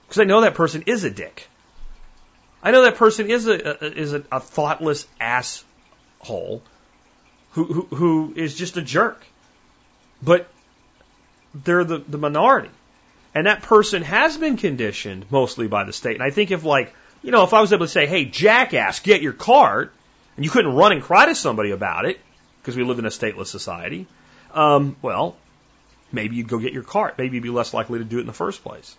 [0.06, 1.48] Because I know that person is a dick.
[2.62, 6.62] I know that person is a, a is a, a thoughtless asshole
[7.54, 9.24] who, who, who is just a jerk.
[10.22, 10.48] But
[11.54, 12.70] they're the, the minority.
[13.34, 16.14] And that person has been conditioned mostly by the state.
[16.14, 19.00] And I think if like, you know, if I was able to say, hey, jackass,
[19.00, 19.92] get your cart,
[20.36, 22.20] and you couldn't run and cry to somebody about it,
[22.60, 24.06] because we live in a stateless society,
[24.52, 25.36] um, well,
[26.12, 27.18] maybe you'd go get your cart.
[27.18, 28.96] Maybe you'd be less likely to do it in the first place.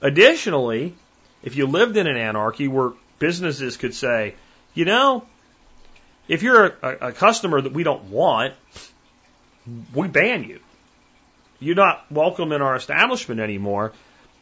[0.00, 0.94] Additionally,
[1.42, 4.34] if you lived in an anarchy where businesses could say,
[4.74, 5.24] you know,
[6.30, 8.54] if you're a, a customer that we don't want,
[9.92, 10.60] we ban you.
[11.58, 13.92] You're not welcome in our establishment anymore.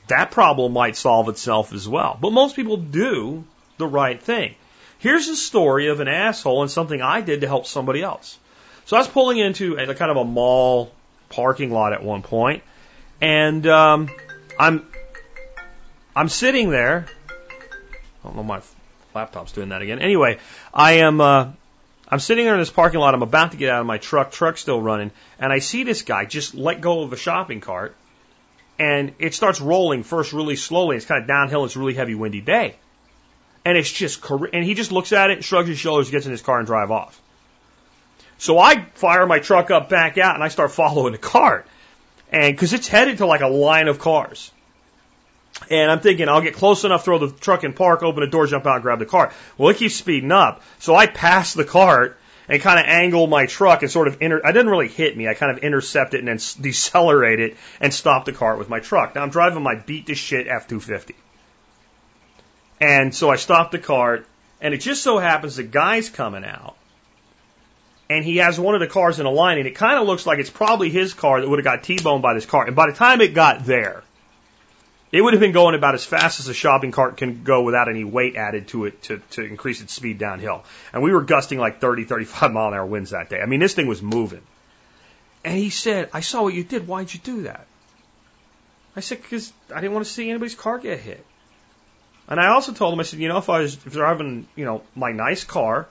[0.09, 2.19] That problem might solve itself as well.
[2.21, 3.45] But most people do
[3.79, 4.55] the right thing.
[4.99, 8.39] Here's a story of an asshole and something I did to help somebody else.
[8.85, 10.93] So I was pulling into a, a kind of a mall
[11.31, 12.63] parking lot at one point,
[13.23, 14.11] and um,
[14.59, 14.87] I'm
[16.15, 17.07] I'm sitting there.
[17.31, 18.61] I don't know my
[19.15, 20.01] laptop's doing that again.
[20.01, 20.39] Anyway,
[20.73, 21.53] I am uh,
[22.11, 23.15] I'm sitting there in this parking lot.
[23.15, 24.33] I'm about to get out of my truck.
[24.33, 27.95] Truck's still running, and I see this guy just let go of a shopping cart,
[28.79, 30.97] and it starts rolling first really slowly.
[30.97, 31.67] It's kind of downhill.
[31.67, 32.77] It's a really heavy, windy day,
[33.65, 36.41] and it's just and he just looks at it, shrugs his shoulders, gets in his
[36.41, 37.21] car, and drive off.
[38.39, 41.67] So I fire my truck up, back out, and I start following the cart,
[42.33, 44.51] and because it's headed to like a line of cars.
[45.71, 48.47] And I'm thinking I'll get close enough, throw the truck in park, open the door,
[48.47, 49.33] jump out, and grab the cart.
[49.57, 50.63] Well, it keeps speeding up.
[50.79, 52.17] So I pass the cart
[52.49, 55.29] and kind of angle my truck and sort of inter- I didn't really hit me.
[55.29, 58.81] I kind of intercept it and then decelerate it and stop the cart with my
[58.81, 59.15] truck.
[59.15, 61.15] Now I'm driving my beat to shit F250.
[62.81, 64.27] And so I stop the cart
[64.61, 66.77] and it just so happens the guy's coming out
[68.09, 70.27] and he has one of the cars in a line and it kind of looks
[70.27, 72.67] like it's probably his car that would have got T-boned by this car.
[72.67, 74.03] And by the time it got there,
[75.11, 77.89] it would have been going about as fast as a shopping cart can go without
[77.89, 80.65] any weight added to it to, to increase its speed downhill.
[80.93, 83.41] And we were gusting like 30, 35 mile an hour winds that day.
[83.41, 84.43] I mean, this thing was moving.
[85.45, 86.87] And he said, I saw what you did.
[86.87, 87.67] Why'd you do that?
[88.97, 91.25] I said, because I didn't want to see anybody's car get hit.
[92.29, 94.83] And I also told him, I said, you know, if I was driving, you know,
[94.95, 95.87] my nice car,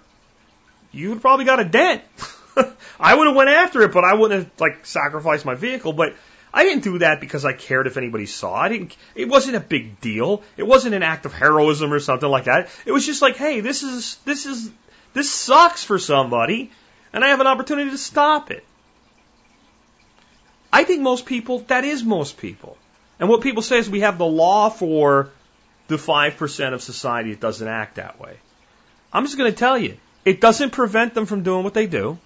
[0.92, 2.04] you would probably got a dent.
[3.00, 5.94] I would have went after it, but I wouldn't have like sacrificed my vehicle.
[5.94, 6.16] But
[6.54, 8.56] I didn't do that because I cared if anybody saw.
[8.56, 8.96] I didn't.
[9.16, 10.44] It wasn't a big deal.
[10.56, 12.70] It wasn't an act of heroism or something like that.
[12.86, 14.72] It was just like, hey, this is this is
[15.14, 16.72] this sucks for somebody,
[17.14, 18.64] and I have an opportunity to stop it.
[20.72, 22.78] I think most people, that is most people.
[23.20, 25.32] And what people say is we have the law for
[25.88, 28.38] the 5% of society that doesn't act that way.
[29.12, 32.20] I'm just going to tell you, it doesn't prevent them from doing what they do.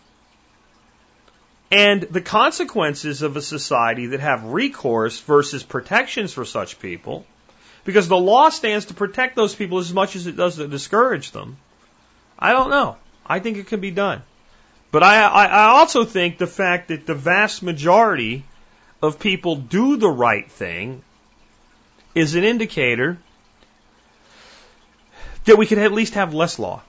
[1.72, 7.26] And the consequences of a society that have recourse versus protections for such people
[7.84, 11.32] Because the law stands to protect those people as much as it does to discourage
[11.32, 11.58] them.
[12.38, 12.98] I don't know.
[13.26, 14.22] I think it can be done.
[14.92, 18.44] But I, I, also think the fact that the vast majority
[19.02, 21.02] of people do the right thing
[22.14, 23.18] is an indicator
[25.46, 26.82] that we could at least have less law.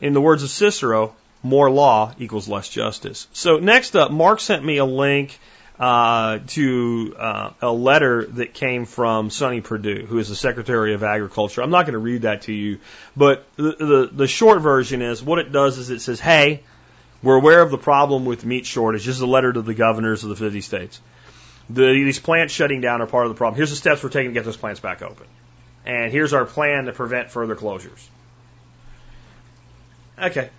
[0.00, 3.26] In the words of Cicero, more law equals less justice.
[3.32, 5.38] So next up, Mark sent me a link
[5.78, 11.04] uh, to uh, a letter that came from Sonny Perdue, who is the Secretary of
[11.04, 11.62] Agriculture.
[11.62, 12.80] I'm not going to read that to you,
[13.16, 16.62] but the, the, the short version is what it does is it says, hey,
[17.22, 19.06] we're aware of the problem with meat shortage.
[19.06, 21.00] This is a letter to the governors of the 50 states.
[21.70, 23.56] The, these plants shutting down are part of the problem.
[23.56, 25.26] Here's the steps we're taking to get those plants back open.
[25.84, 28.04] And here's our plan to prevent further closures.
[30.20, 30.50] Okay.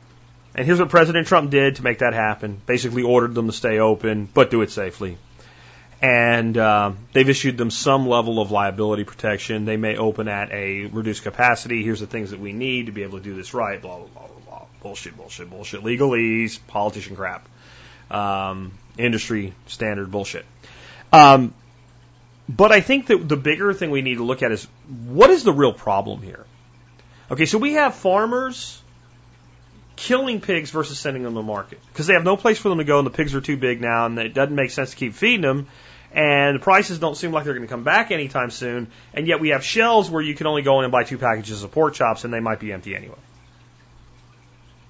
[0.56, 2.62] And here's what President Trump did to make that happen.
[2.66, 5.18] Basically ordered them to stay open, but do it safely.
[6.02, 9.66] And uh, they've issued them some level of liability protection.
[9.66, 11.84] They may open at a reduced capacity.
[11.84, 13.82] Here's the things that we need to be able to do this right.
[13.82, 14.66] Blah blah blah blah blah.
[14.82, 15.82] Bullshit, bullshit, bullshit.
[15.82, 17.48] Legalese, politician crap,
[18.10, 20.46] um, industry standard bullshit.
[21.12, 21.54] Um,
[22.48, 24.66] but I think that the bigger thing we need to look at is
[25.08, 26.46] what is the real problem here?
[27.30, 28.82] Okay, so we have farmers
[30.00, 32.86] killing pigs versus sending them to market because they have no place for them to
[32.86, 35.14] go and the pigs are too big now and it doesn't make sense to keep
[35.14, 35.68] feeding them
[36.14, 39.42] and the prices don't seem like they're going to come back anytime soon and yet
[39.42, 41.94] we have shelves where you can only go in and buy two packages of pork
[41.94, 43.18] chops and they might be empty anyway.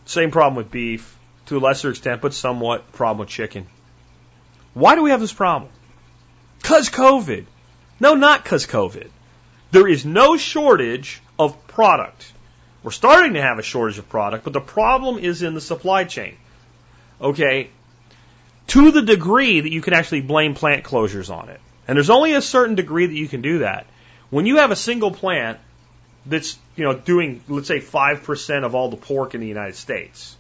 [0.05, 3.65] Same problem with beef to a lesser extent but somewhat problem with chicken.
[4.75, 5.71] Why do we have this problem?
[6.61, 7.45] Cause COVID.
[7.99, 9.09] No, not cause COVID.
[9.71, 12.31] There is no shortage of product.
[12.83, 16.05] We're starting to have a shortage of product, but the problem is in the supply
[16.05, 16.37] chain.
[17.21, 17.69] Okay?
[18.67, 21.59] To the degree that you can actually blame plant closures on it.
[21.87, 23.87] And there's only a certain degree that you can do that.
[24.29, 25.59] When you have a single plant
[26.25, 30.37] that's, you know, doing, let's say, 5% of all the pork in the United States,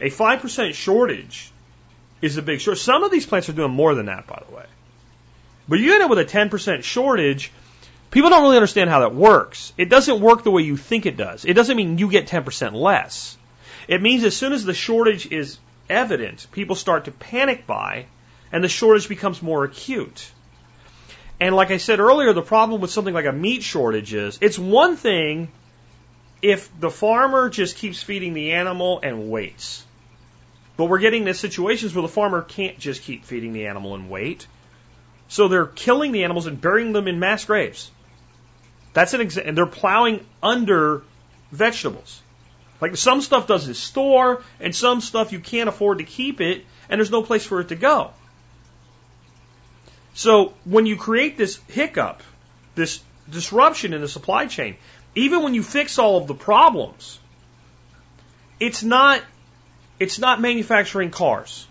[0.00, 1.50] a 5% shortage
[2.22, 2.82] is a big shortage.
[2.82, 4.64] Some of these plants are doing more than that, by the way.
[5.68, 7.52] But you end up with a 10% shortage,
[8.10, 9.72] People don't really understand how that works.
[9.76, 11.44] It doesn't work the way you think it does.
[11.44, 13.36] It doesn't mean you get 10% less.
[13.88, 18.06] It means as soon as the shortage is evident, people start to panic buy
[18.52, 20.30] and the shortage becomes more acute.
[21.38, 24.58] And like I said earlier, the problem with something like a meat shortage is it's
[24.58, 25.48] one thing
[26.40, 29.84] if the farmer just keeps feeding the animal and waits.
[30.76, 34.10] But we're getting into situations where the farmer can't just keep feeding the animal and
[34.10, 34.46] wait.
[35.28, 37.90] So they're killing the animals and burying them in mass graves.
[38.96, 39.50] That's an example.
[39.50, 41.02] And they're plowing under
[41.52, 42.22] vegetables.
[42.80, 46.98] Like some stuff doesn't store, and some stuff you can't afford to keep it, and
[46.98, 48.12] there's no place for it to go.
[50.14, 52.22] So when you create this hiccup,
[52.74, 54.76] this disruption in the supply chain,
[55.14, 57.18] even when you fix all of the problems,
[58.58, 59.22] it's not
[60.00, 61.66] it's not manufacturing cars.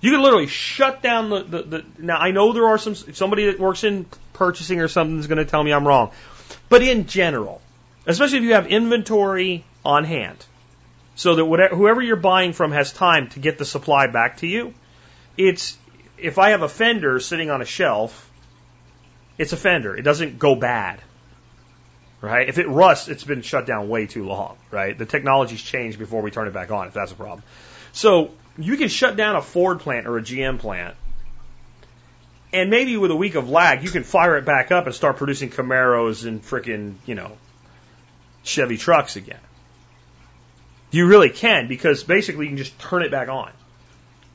[0.00, 3.46] You can literally shut down the, the, the now I know there are some somebody
[3.46, 6.12] that works in purchasing or something is going to tell me I'm wrong.
[6.68, 7.60] But in general,
[8.06, 10.44] especially if you have inventory on hand,
[11.14, 14.46] so that whatever, whoever you're buying from has time to get the supply back to
[14.46, 14.74] you,
[15.36, 15.76] it's
[16.18, 18.30] if I have a fender sitting on a shelf,
[19.38, 19.96] it's a fender.
[19.96, 21.00] It doesn't go bad.
[22.20, 22.48] Right?
[22.48, 24.96] If it rusts, it's been shut down way too long, right?
[24.96, 27.42] The technology's changed before we turn it back on, if that's a problem.
[27.92, 30.96] So you can shut down a Ford plant or a GM plant
[32.54, 35.16] and maybe with a week of lag, you can fire it back up and start
[35.16, 37.32] producing Camaros and freaking, you know,
[38.44, 39.40] Chevy trucks again.
[40.92, 43.50] You really can because basically you can just turn it back on.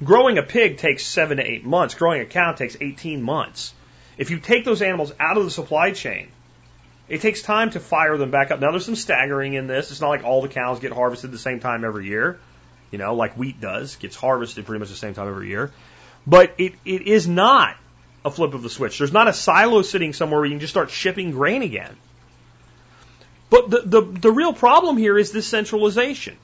[0.03, 1.95] Growing a pig takes seven to eight months.
[1.95, 3.73] Growing a cow takes 18 months.
[4.17, 6.27] If you take those animals out of the supply chain,
[7.07, 8.59] it takes time to fire them back up.
[8.59, 9.91] Now there's some staggering in this.
[9.91, 12.37] It's not like all the cows get harvested the same time every year,
[12.91, 15.71] you know, like wheat does, gets harvested pretty much the same time every year.
[16.27, 17.77] But it, it is not
[18.25, 18.97] a flip of the switch.
[18.97, 21.95] There's not a silo sitting somewhere where you can just start shipping grain again.
[23.49, 26.37] But the, the, the real problem here is this centralization.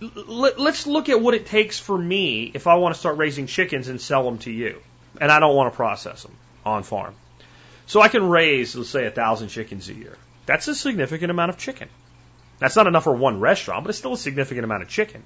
[0.00, 3.46] Let, let's look at what it takes for me if I want to start raising
[3.46, 4.80] chickens and sell them to you.
[5.20, 7.14] And I don't want to process them on farm.
[7.86, 10.16] So I can raise, let's say, a thousand chickens a year.
[10.46, 11.88] That's a significant amount of chicken.
[12.58, 15.22] That's not enough for one restaurant, but it's still a significant amount of chicken.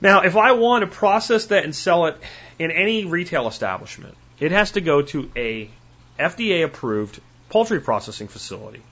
[0.00, 2.16] Now, if I want to process that and sell it
[2.58, 5.70] in any retail establishment, it has to go to a
[6.18, 7.20] FDA approved
[7.50, 8.82] poultry processing facility.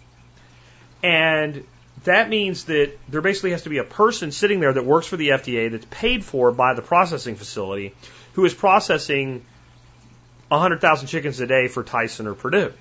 [1.03, 1.65] And
[2.05, 5.17] that means that there basically has to be a person sitting there that works for
[5.17, 7.95] the FDA that's paid for by the processing facility
[8.35, 9.45] who is processing
[10.49, 12.73] 100,000 chickens a day for Tyson or Perdue.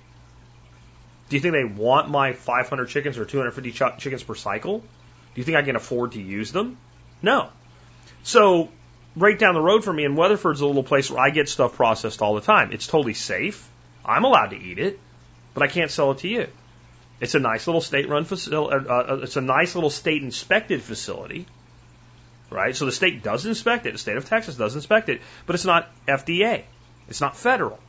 [1.29, 4.79] Do you think they want my 500 chickens or 250 ch- chickens per cycle?
[4.79, 4.85] Do
[5.35, 6.77] you think I can afford to use them?
[7.21, 7.49] No.
[8.23, 8.69] So,
[9.15, 11.75] right down the road from me in Weatherford's a little place where I get stuff
[11.75, 12.71] processed all the time.
[12.71, 13.67] It's totally safe.
[14.05, 14.99] I'm allowed to eat it,
[15.53, 16.47] but I can't sell it to you.
[17.19, 18.87] It's a nice little state-run facility.
[18.87, 21.47] Uh, uh, it's a nice little state-inspected facility,
[22.51, 22.75] right?
[22.75, 23.93] So the state does inspect it.
[23.93, 26.63] The state of Texas does inspect it, but it's not FDA.
[27.09, 27.79] It's not federal.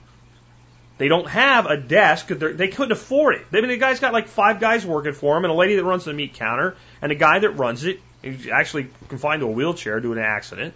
[0.97, 2.27] They don't have a desk.
[2.29, 3.47] They couldn't afford it.
[3.53, 5.85] I mean, the guy's got like five guys working for him, and a lady that
[5.85, 8.01] runs the meat counter, and a guy that runs it.
[8.23, 10.75] He's actually confined to a wheelchair due to an accident,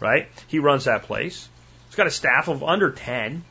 [0.00, 0.28] right?
[0.48, 1.48] He runs that place.
[1.86, 3.44] He's got a staff of under ten.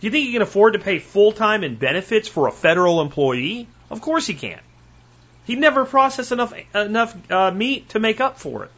[0.00, 3.00] Do you think he can afford to pay full time in benefits for a federal
[3.00, 3.66] employee?
[3.90, 4.62] Of course he can't.
[5.44, 8.70] He'd never process enough enough uh, meat to make up for it.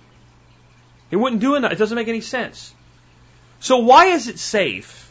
[1.11, 1.65] He wouldn't do it.
[1.65, 2.75] It doesn't make any sense.
[3.61, 5.09] So why is it safe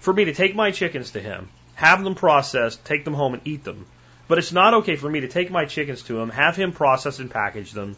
[0.00, 3.42] for me to take my chickens to him, have them processed, take them home and
[3.44, 3.86] eat them.
[4.28, 7.18] But it's not okay for me to take my chickens to him, have him process
[7.18, 7.96] and package them,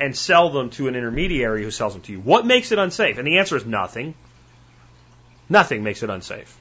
[0.00, 2.20] and sell them to an intermediary who sells them to you.
[2.20, 3.18] What makes it unsafe?
[3.18, 4.14] And the answer is nothing.
[5.48, 6.56] Nothing makes it unsafe.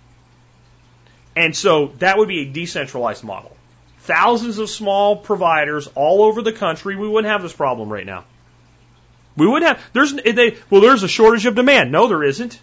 [1.36, 3.56] And so that would be a decentralized model.
[4.00, 8.26] Thousands of small providers all over the country, we wouldn't have this problem right now.
[9.38, 11.92] We wouldn't have, there's, they, well, there's a shortage of demand.
[11.92, 12.60] No, there isn't.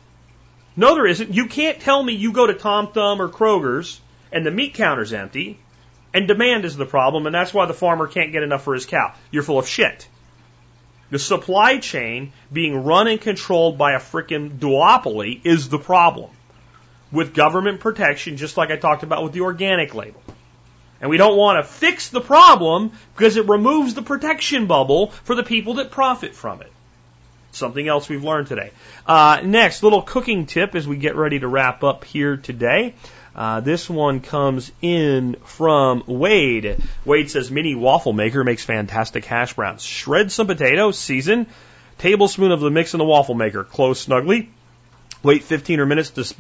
[0.76, 1.32] No, there isn't.
[1.32, 5.12] You can't tell me you go to Tom Thumb or Kroger's and the meat counter's
[5.12, 5.58] empty
[6.16, 8.86] and demand is the problem and that's why the farmer can't get enough for his
[8.86, 9.12] cow.
[9.30, 10.08] You're full of shit.
[11.10, 16.30] The supply chain being run and controlled by a freaking duopoly is the problem.
[17.12, 20.22] With government protection, just like I talked about with the organic label.
[21.02, 25.34] And we don't want to fix the problem because it removes the protection bubble for
[25.34, 26.72] the people that profit from it.
[27.52, 28.70] Something else we've learned today.
[29.06, 32.94] Uh, next, little cooking tip as we get ready to wrap up here today.
[33.36, 36.78] Uh, this one comes in from Wade.
[37.04, 39.84] Wade says mini waffle maker makes fantastic hash browns.
[39.84, 41.46] Shred some potatoes, season,
[41.98, 43.62] tablespoon of the mix in the waffle maker.
[43.62, 44.48] Close snugly.
[45.22, 46.34] Wait 15 or minutes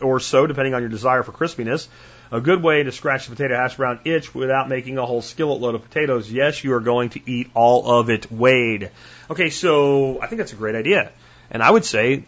[0.00, 1.86] or so, depending on your desire for crispiness.
[2.32, 5.60] A good way to scratch the potato hash brown itch without making a whole skillet
[5.60, 6.32] load of potatoes.
[6.32, 8.90] Yes, you are going to eat all of it, Wade.
[9.30, 11.12] Okay, so I think that's a great idea.
[11.50, 12.24] And I would say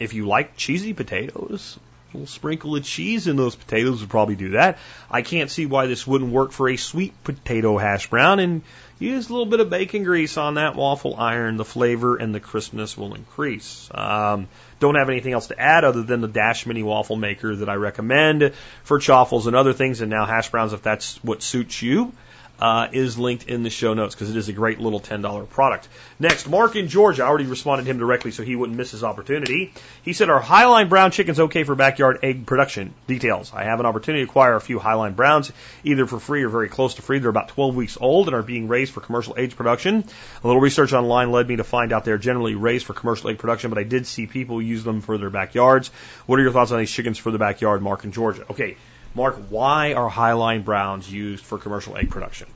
[0.00, 1.78] if you like cheesy potatoes,
[2.12, 4.78] a little sprinkle of cheese in those potatoes would probably do that.
[5.10, 8.62] I can't see why this wouldn't work for a sweet potato hash brown and
[8.98, 11.56] use a little bit of bacon grease on that waffle iron.
[11.56, 13.90] The flavor and the crispness will increase.
[13.92, 14.48] Um,
[14.78, 17.74] don't have anything else to add other than the Dash Mini Waffle Maker that I
[17.74, 18.52] recommend
[18.84, 22.12] for chaffles and other things, and now hash browns if that's what suits you
[22.60, 25.88] uh, is linked in the show notes because it is a great little $10 product.
[26.18, 27.24] Next, Mark in Georgia.
[27.24, 29.72] I already responded to him directly so he wouldn't miss his opportunity.
[30.02, 32.94] He said, Are Hy-Line Brown chickens okay for backyard egg production?
[33.06, 33.52] Details.
[33.54, 35.52] I have an opportunity to acquire a few Hy-Line Browns,
[35.84, 37.18] either for free or very close to free.
[37.18, 40.04] They're about 12 weeks old and are being raised for commercial egg production.
[40.42, 43.38] A little research online led me to find out they're generally raised for commercial egg
[43.38, 45.90] production, but I did see people use them for their backyards.
[46.26, 48.44] What are your thoughts on these chickens for the backyard, Mark in Georgia?
[48.50, 48.76] Okay.
[49.16, 52.48] Mark, why are Hy-Line Browns used for commercial egg production?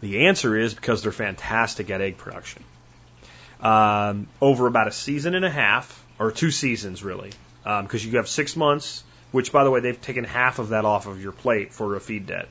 [0.00, 2.64] The answer is because they're fantastic at egg production.
[3.60, 7.30] Um, over about a season and a half, or two seasons really,
[7.62, 10.86] because um, you have six months, which by the way, they've taken half of that
[10.86, 12.48] off of your plate for a feed debt.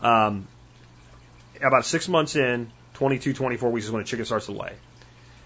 [0.00, 0.48] Um,
[1.62, 4.72] about six months in, 22, 24 weeks is when a chicken starts to lay.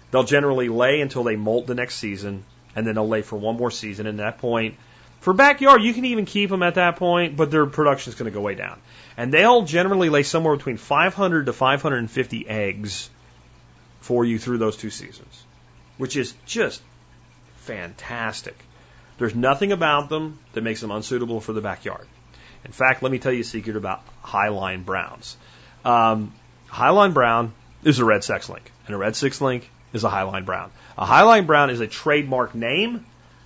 [0.09, 2.45] They'll generally lay until they molt the next season,
[2.75, 4.07] and then they'll lay for one more season.
[4.07, 4.75] And at that point,
[5.21, 8.29] for backyard, you can even keep them at that point, but their production is going
[8.29, 8.79] to go way down.
[9.15, 13.09] And they'll generally lay somewhere between 500 to 550 eggs
[13.99, 15.43] for you through those two seasons,
[15.97, 16.81] which is just
[17.57, 18.57] fantastic.
[19.19, 22.07] There's nothing about them that makes them unsuitable for the backyard.
[22.65, 25.37] In fact, let me tell you a secret about Hy-Line Browns.
[25.85, 26.33] Um,
[26.67, 27.53] Hy-Line Brown
[27.83, 30.71] is a red sex link, and a red sex link is a Hy-Line Brown.
[30.97, 33.05] A Hy-Line Brown is a trademark name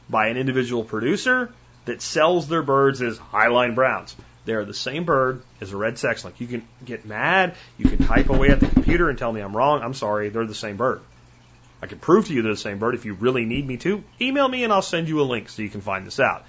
[0.10, 1.52] by an individual producer
[1.86, 4.16] that sells their birds as Hy-Line Browns.
[4.46, 6.40] They're the same bird as a red sex link.
[6.40, 9.56] You can get mad, you can type away at the computer and tell me I'm
[9.56, 9.82] wrong.
[9.82, 11.02] I'm sorry, they're the same bird.
[11.82, 14.04] I can prove to you they're the same bird if you really need me to.
[14.22, 16.46] Email me and I'll send you a link so you can find this out.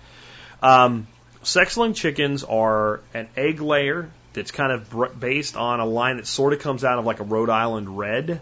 [0.62, 1.06] Um,
[1.42, 6.52] sex-link chickens are an egg layer that's kind of based on a line that sort
[6.52, 8.40] of comes out of like a Rhode Island red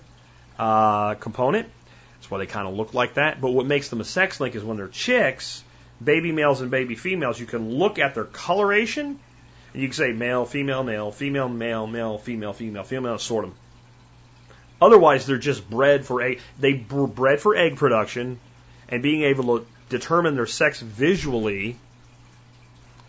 [0.59, 1.69] uh, component.
[2.17, 3.41] That's why they kind of look like that.
[3.41, 5.63] But what makes them a sex link is when they're chicks,
[6.05, 9.19] baby males and baby females, you can look at their coloration
[9.73, 13.55] and you can say male, female, male, female, male, male, female, female, female, sort them.
[14.81, 16.41] Otherwise, they're just bred for egg.
[16.59, 18.39] They were bred for egg production,
[18.89, 21.77] and being able to determine their sex visually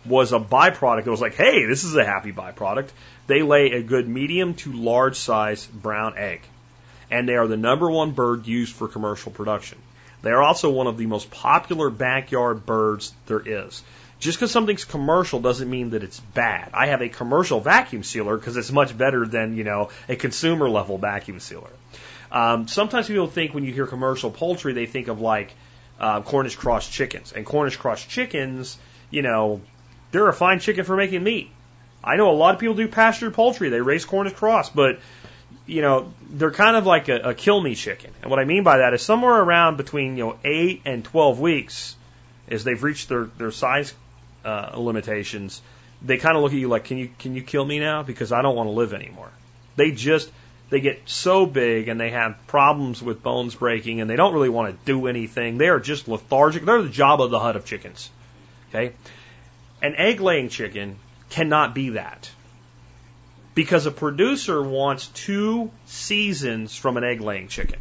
[0.04, 2.88] was a byproduct It was like, hey, this is a happy byproduct.
[3.26, 6.42] They lay a good medium to large size brown egg.
[7.10, 9.78] And they are the number one bird used for commercial production.
[10.26, 13.80] They are also one of the most popular backyard birds there is.
[14.18, 16.70] Just because something's commercial doesn't mean that it's bad.
[16.74, 20.68] I have a commercial vacuum sealer because it's much better than, you know, a consumer
[20.68, 21.70] level vacuum sealer.
[22.32, 25.54] Um, sometimes people think when you hear commercial poultry, they think of like
[26.00, 27.30] uh, Cornish cross chickens.
[27.30, 28.76] And Cornish cross chickens,
[29.10, 29.60] you know,
[30.10, 31.52] they're a fine chicken for making meat.
[32.02, 33.68] I know a lot of people do pastured poultry.
[33.68, 34.98] They raise Cornish cross, but
[35.66, 38.12] you know, they're kind of like a, a kill me chicken.
[38.22, 41.40] And what I mean by that is somewhere around between, you know, eight and 12
[41.40, 41.96] weeks,
[42.48, 43.92] as they've reached their, their size
[44.44, 45.60] uh, limitations,
[46.02, 48.02] they kind of look at you like, can you, can you kill me now?
[48.04, 49.30] Because I don't want to live anymore.
[49.74, 50.30] They just,
[50.70, 54.48] they get so big and they have problems with bones breaking and they don't really
[54.48, 55.58] want to do anything.
[55.58, 56.64] They are just lethargic.
[56.64, 58.10] They're the Jabba the Hutt of chickens.
[58.68, 58.94] Okay?
[59.82, 60.96] An egg laying chicken
[61.28, 62.30] cannot be that
[63.56, 67.80] because a producer wants two seasons from an egg laying chicken.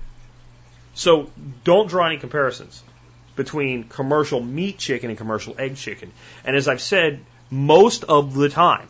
[0.93, 1.29] So
[1.65, 2.81] don't draw any comparisons
[3.35, 6.13] between commercial meat chicken and commercial egg chicken.
[6.45, 7.19] And as I've said,
[7.51, 8.87] most of the time,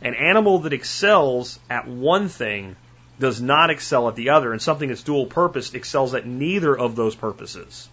[0.00, 2.74] an animal that excels at one thing
[3.20, 6.96] does not excel at the other, and something that's dual purpose excels at neither of
[6.96, 7.86] those purposes.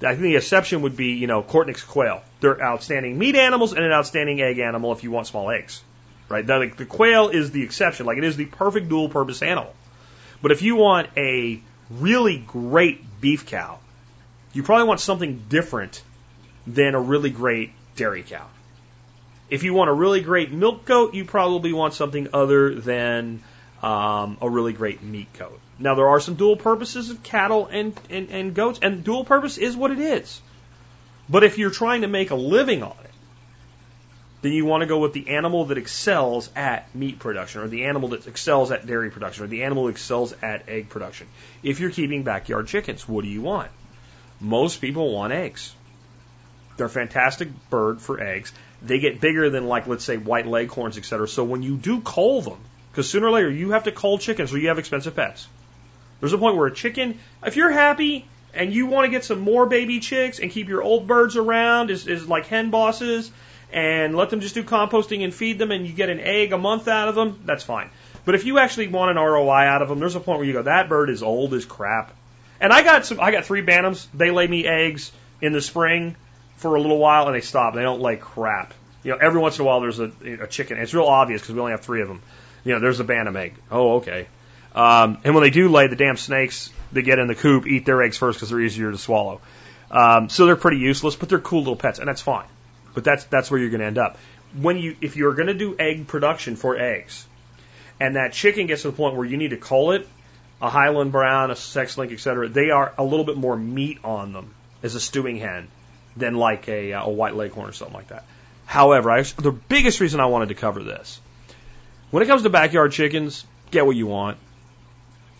[0.00, 2.22] I think the exception would be, you know, Coturnix quail.
[2.40, 5.82] They're outstanding meat animals and an outstanding egg animal if you want small eggs
[6.28, 6.44] right?
[6.44, 8.06] Now, the, the quail is the exception.
[8.06, 9.74] Like it is the perfect dual purpose animal.
[10.42, 11.60] But if you want a
[11.90, 13.78] really great beef cow,
[14.52, 16.02] you probably want something different
[16.66, 18.46] than a really great dairy cow.
[19.50, 23.42] If you want a really great milk goat, you probably want something other than
[23.82, 25.58] um, a really great meat goat.
[25.78, 29.56] Now, there are some dual purposes of cattle and, and, and goats, and dual purpose
[29.56, 30.40] is what it is.
[31.28, 33.07] But if you're trying to make a living on it,
[34.42, 37.84] then you want to go with the animal that excels at meat production, or the
[37.86, 41.26] animal that excels at dairy production, or the animal that excels at egg production.
[41.62, 43.70] If you're keeping backyard chickens, what do you want?
[44.40, 45.74] Most people want eggs.
[46.76, 48.52] They're a fantastic bird for eggs.
[48.80, 51.26] They get bigger than, like, let's say, white leghorns, etc.
[51.26, 52.58] So when you do cull them,
[52.98, 55.46] because sooner or later you have to cull chickens or you have expensive pets.
[56.20, 59.40] There's a point where a chicken, if you're happy and you want to get some
[59.40, 63.30] more baby chicks and keep your old birds around as, as like hen bosses,
[63.72, 66.58] and let them just do composting and feed them and you get an egg a
[66.58, 67.90] month out of them, that's fine.
[68.24, 70.52] But if you actually want an ROI out of them, there's a point where you
[70.52, 72.14] go, that bird is old as crap.
[72.60, 74.06] And I got some, I got three bantams.
[74.12, 76.16] They lay me eggs in the spring
[76.56, 77.74] for a little while and they stop.
[77.74, 78.74] They don't lay crap.
[79.04, 80.10] You know, every once in a while there's a,
[80.42, 80.78] a chicken.
[80.78, 82.20] It's real obvious because we only have three of them.
[82.64, 83.54] You know, there's a bantam egg.
[83.70, 84.26] Oh, okay.
[84.74, 87.84] Um, and when they do lay, the damn snakes that get in the coop eat
[87.84, 89.40] their eggs first because they're easier to swallow.
[89.90, 92.46] Um, so they're pretty useless, but they're cool little pets, and that's fine.
[92.98, 94.18] But that's that's where you're going to end up.
[94.60, 97.24] When you if you're going to do egg production for eggs,
[98.00, 100.08] and that chicken gets to the point where you need to cull it,
[100.60, 104.32] a Hy-Line Brown, a sex link, etc., they are a little bit more meat on
[104.32, 105.68] them as a stewing hen
[106.16, 108.24] than like a, a white leghorn or something like that.
[108.66, 111.20] However, I, the biggest reason I wanted to cover this,
[112.10, 114.38] when it comes to backyard chickens, get what you want.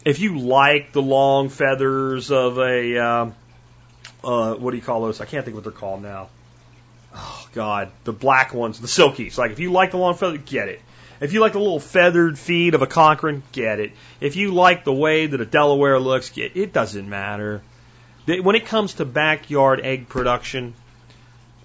[0.05, 3.31] If you like the long feathers of a, uh,
[4.23, 5.21] uh, what do you call those?
[5.21, 6.29] I can't think what they're called now
[7.53, 9.39] God, the black ones, the silkies.
[9.39, 10.81] Like if you like the long feather, get it.
[11.21, 13.93] If you like the little feathered feet of a Cochin, get it.
[14.21, 16.73] If you like the way that a Delaware looks, get it.
[16.73, 17.63] Doesn't matter.
[18.27, 20.75] When it comes to backyard egg production,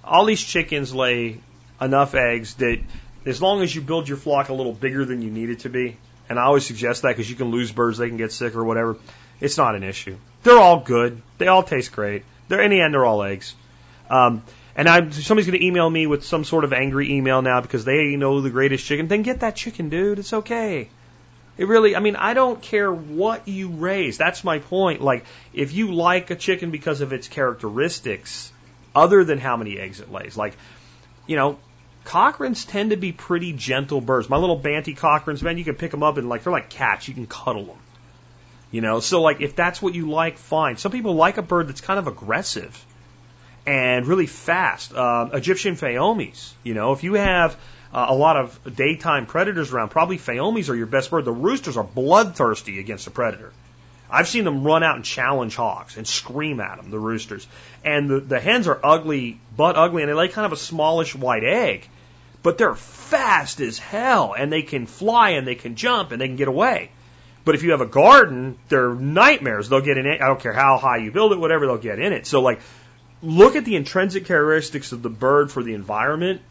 [0.04, 1.40] all these chickens lay
[1.80, 2.80] enough eggs that
[3.26, 5.70] as long as you build your flock a little bigger than you need it to
[5.70, 5.98] be,
[6.30, 8.64] and I always suggest that because you can lose birds, they can get sick or
[8.64, 8.98] whatever,
[9.40, 10.16] it's not an issue.
[10.44, 11.22] They're all good.
[11.38, 12.24] They all taste great.
[12.48, 13.54] They're in the end, they're all eggs.
[14.10, 14.44] Um,
[14.76, 17.86] and I'm, somebody's going to email me with some sort of angry email now because
[17.86, 19.08] they know the greatest chicken.
[19.08, 20.20] Then get that chicken, dude.
[20.20, 20.90] It's okay.
[21.58, 24.18] It really, I mean, I don't care what you raise.
[24.18, 25.02] That's my point.
[25.02, 28.52] Like, if you like a chicken because of its characteristics,
[28.96, 30.58] other than how many eggs it lays, like,
[31.28, 31.60] you know,
[32.06, 34.30] Cochins tend to be pretty gentle birds.
[34.30, 37.08] My little Banty Cochins, man, you can pick them up and like, they're like cats.
[37.08, 37.78] You can cuddle them.
[38.72, 40.78] You know, so like, if that's what you like, fine.
[40.78, 42.84] Some people like a bird that's kind of aggressive
[43.66, 44.94] and really fast.
[44.94, 47.56] Uh, Egyptian Fayoumis, you know, if you have
[47.94, 51.26] uh, a lot of daytime predators around, probably Fayoumis are your best bird.
[51.26, 53.52] The roosters are bloodthirsty against the predator.
[54.10, 57.48] I've seen them run out and challenge hawks and scream at them, the roosters.
[57.84, 61.16] And the, the hens are ugly, but ugly, and they lay kind of a smallish
[61.16, 61.88] white egg.
[62.44, 66.28] But they're fast as hell, and they can fly, and they can jump, and they
[66.28, 66.92] can get away.
[67.46, 69.68] But if you have a garden, they're nightmares.
[69.68, 70.22] They'll get in it.
[70.22, 72.28] I don't care how high you build it, whatever, they'll get in it.
[72.28, 72.60] So like
[73.24, 76.42] look at the intrinsic characteristics of the bird for the environment,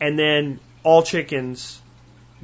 [0.00, 1.80] and then all chickens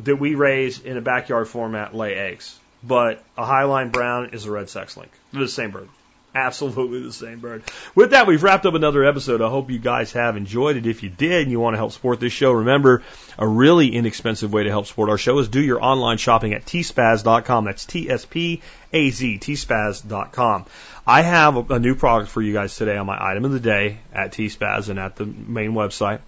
[0.03, 2.59] that we raise in a backyard format lay eggs.
[2.83, 5.11] But a Hy-Line Brown is a red sex link.
[5.33, 5.89] They're the same bird.
[6.35, 7.63] Absolutely the same bird.
[7.95, 9.41] With that, we've wrapped up another episode.
[9.41, 10.87] I hope you guys have enjoyed it.
[10.87, 13.03] If you did and you want to help support this show, remember
[13.39, 16.67] a really inexpensive way to help support our show is do your online shopping at
[16.67, 17.65] tspaz.com.
[17.65, 20.67] That's T-S-P-A-Z, tspaz.com.
[21.07, 23.99] I have a, new product for you guys today on my item of the day
[24.13, 26.21] at tspaz and at the main website.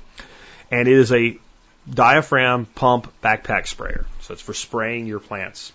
[0.70, 1.36] And it is a
[1.92, 4.06] diaphragm pump backpack sprayer.
[4.20, 5.72] So it's for spraying your plants.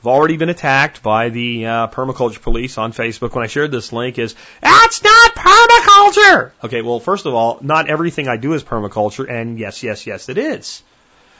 [0.00, 3.92] I've already been attacked by the uh, permaculture police on Facebook when I shared this
[3.92, 6.52] link is, that's not permaculture!
[6.64, 10.28] Okay, well, first of all, not everything I do is permaculture, and yes, yes, yes,
[10.28, 10.82] it is.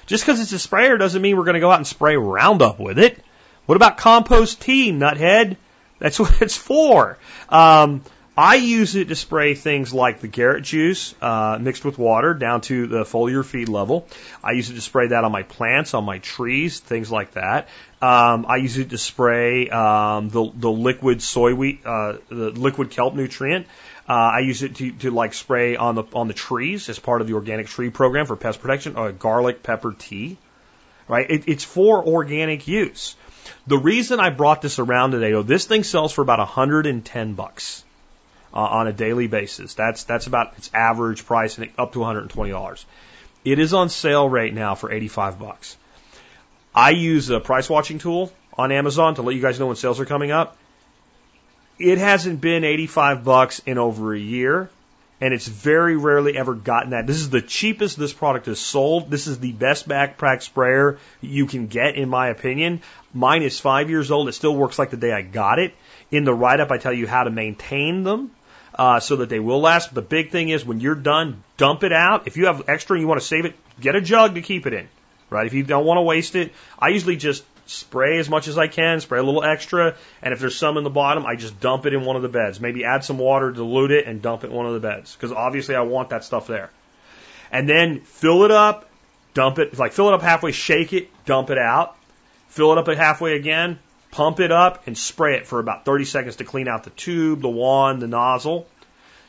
[0.06, 2.80] Just because it's a sprayer doesn't mean we're going to go out and spray Roundup
[2.80, 3.22] with it.
[3.66, 5.56] What about compost tea, nuthead?
[5.98, 7.18] That's what it's for.
[7.48, 8.02] Um,
[8.38, 12.60] I use it to spray things like the Garrett juice uh, mixed with water down
[12.62, 14.06] to the foliar feed level.
[14.44, 17.66] I use it to spray that on my plants, on my trees, things like that.
[18.00, 23.16] Um, I use it to spray um, the the liquid seaweed, uh, the liquid kelp
[23.16, 23.66] nutrient.
[24.08, 27.20] Uh, I use it to, to like spray on the on the trees as part
[27.20, 28.96] of the organic tree program for pest protection.
[28.96, 30.36] Uh, garlic pepper tea,
[31.08, 31.28] right?
[31.28, 33.16] It, it's for organic use.
[33.66, 37.84] The reason I brought this around today, though, this thing sells for about 110 bucks
[38.52, 39.74] uh, on a daily basis.
[39.74, 42.84] That's that's about its average price, and up to 120 dollars.
[43.44, 45.76] It is on sale right now for 85 bucks.
[46.74, 50.00] I use a price watching tool on Amazon to let you guys know when sales
[50.00, 50.56] are coming up.
[51.78, 54.68] It hasn't been 85 bucks in over a year,
[55.20, 57.07] and it's very rarely ever gotten that.
[57.07, 59.11] This is the cheapest this product is sold.
[59.11, 62.82] This is the best backpack sprayer you can get, in my opinion.
[63.12, 64.28] Mine is five years old.
[64.28, 65.74] It still works like the day I got it.
[66.11, 68.32] In the write up, I tell you how to maintain them.
[68.74, 69.93] Uh, so that they will last.
[69.93, 72.28] But the big thing is when you're done, dump it out.
[72.28, 74.69] If you have extra and you want to save it, get a jug to keep
[74.69, 74.89] it in
[75.31, 75.47] right?
[75.47, 78.66] If you don't want to waste it, I usually just spray as much as I
[78.66, 81.86] can, spray a little extra, and if there's some in the bottom, I just dump
[81.86, 82.61] it in one of the beds.
[82.61, 85.32] Maybe add some water, dilute it, and dump it in one of the beds, because
[85.32, 86.70] obviously I want that stuff there.
[87.51, 88.89] And then fill it up,
[89.35, 91.97] dump it, like fill it up halfway, shake it, dump it out,
[92.49, 93.78] fill it up at halfway again,
[94.11, 97.40] pump it up, and spray it for about 30 seconds to clean out the tube,
[97.40, 98.66] the wand, the nozzle.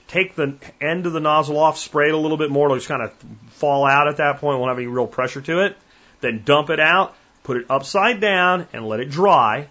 [0.08, 2.88] Take the end of the nozzle off, spray it a little bit more, it'll just
[2.88, 3.14] kind of
[3.52, 5.78] fall out at that point, won't have any real pressure to it
[6.22, 7.16] then dump it out,
[7.50, 9.68] put it upside down, and let it dry.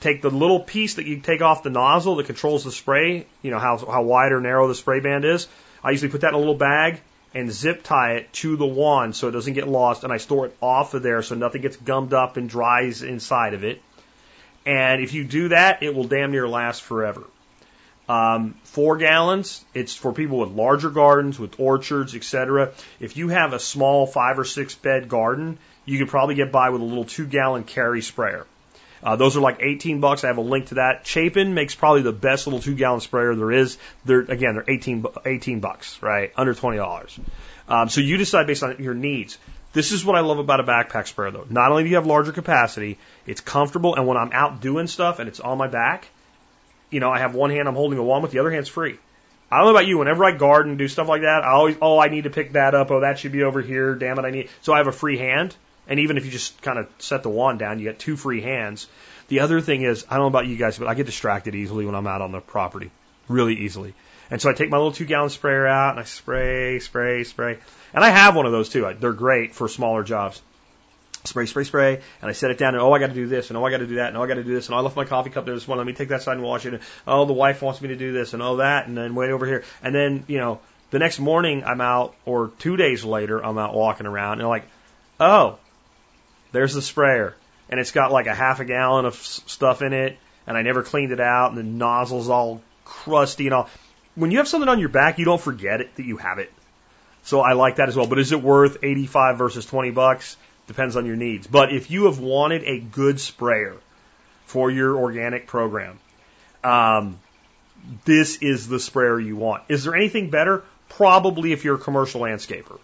[0.00, 3.52] Take the little piece that you take off the nozzle that controls the spray, you
[3.52, 5.46] know, how, how wide or narrow the spray band is.
[5.84, 7.00] I usually put that in a little bag
[7.34, 10.46] and zip tie it to the wand so it doesn't get lost, and I store
[10.46, 13.80] it off of there so nothing gets gummed up and dries inside of it.
[14.66, 17.22] And if you do that, it will damn near last forever.
[18.08, 22.72] Um, four gallons, it's for people with larger gardens, with orchards, etc.
[22.98, 25.58] If you have a small five or six bed garden,
[25.88, 28.46] you could probably get by with a little two gallon carry sprayer.
[29.02, 30.24] Uh, those are like 18 bucks.
[30.24, 31.06] I have a link to that.
[31.06, 33.78] Chapin makes probably the best little two gallon sprayer there is.
[34.04, 36.32] They're again, they're 18 18 bucks, right?
[36.36, 37.18] Under 20 dollars.
[37.68, 39.38] Um, so you decide based on your needs.
[39.72, 41.46] This is what I love about a backpack sprayer, though.
[41.48, 45.18] Not only do you have larger capacity, it's comfortable, and when I'm out doing stuff
[45.18, 46.08] and it's on my back,
[46.90, 48.98] you know, I have one hand I'm holding a wand with, the other hand's free.
[49.50, 49.98] I don't know about you.
[49.98, 52.52] Whenever I garden, and do stuff like that, I always, oh, I need to pick
[52.52, 52.90] that up.
[52.90, 53.94] Oh, that should be over here.
[53.94, 54.48] Damn it, I need.
[54.62, 55.54] So I have a free hand.
[55.88, 58.40] And even if you just kind of set the wand down, you get two free
[58.40, 58.86] hands.
[59.28, 61.86] The other thing is, I don't know about you guys, but I get distracted easily
[61.86, 62.90] when I'm out on the property.
[63.28, 63.94] Really easily.
[64.30, 67.58] And so I take my little two gallon sprayer out and I spray, spray, spray.
[67.94, 68.90] And I have one of those too.
[69.00, 70.40] They're great for smaller jobs
[71.24, 73.50] spray, spray, spray, and I set it down, and oh, I got to do this,
[73.50, 74.74] and oh, I got to do that, and oh, I got to do this, and
[74.74, 75.84] I left my coffee cup there this morning.
[75.84, 76.74] Let me take that side and wash it.
[76.74, 79.30] And oh, the wife wants me to do this, and oh, that, and then wait
[79.30, 80.60] over here, and then you know,
[80.90, 84.64] the next morning I'm out, or two days later I'm out walking around, and like,
[85.20, 85.58] oh,
[86.52, 87.34] there's the sprayer,
[87.68, 90.82] and it's got like a half a gallon of stuff in it, and I never
[90.82, 93.68] cleaned it out, and the nozzle's all crusty and all.
[94.14, 96.52] When you have something on your back, you don't forget it that you have it.
[97.22, 98.06] So I like that as well.
[98.06, 100.36] But is it worth 85 versus 20 bucks?
[100.66, 101.46] Depends on your needs.
[101.46, 103.76] But if you have wanted a good sprayer
[104.46, 105.98] for your organic program,
[106.64, 107.18] um,
[108.04, 109.62] this is the sprayer you want.
[109.68, 110.62] Is there anything better?
[110.88, 112.78] Probably if you're a commercial landscaper.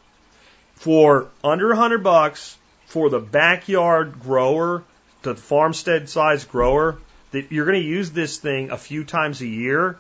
[0.75, 4.85] For under a hundred bucks, for the backyard grower,
[5.23, 6.99] the farmstead size grower,
[7.33, 9.99] that you're going to use this thing a few times a year,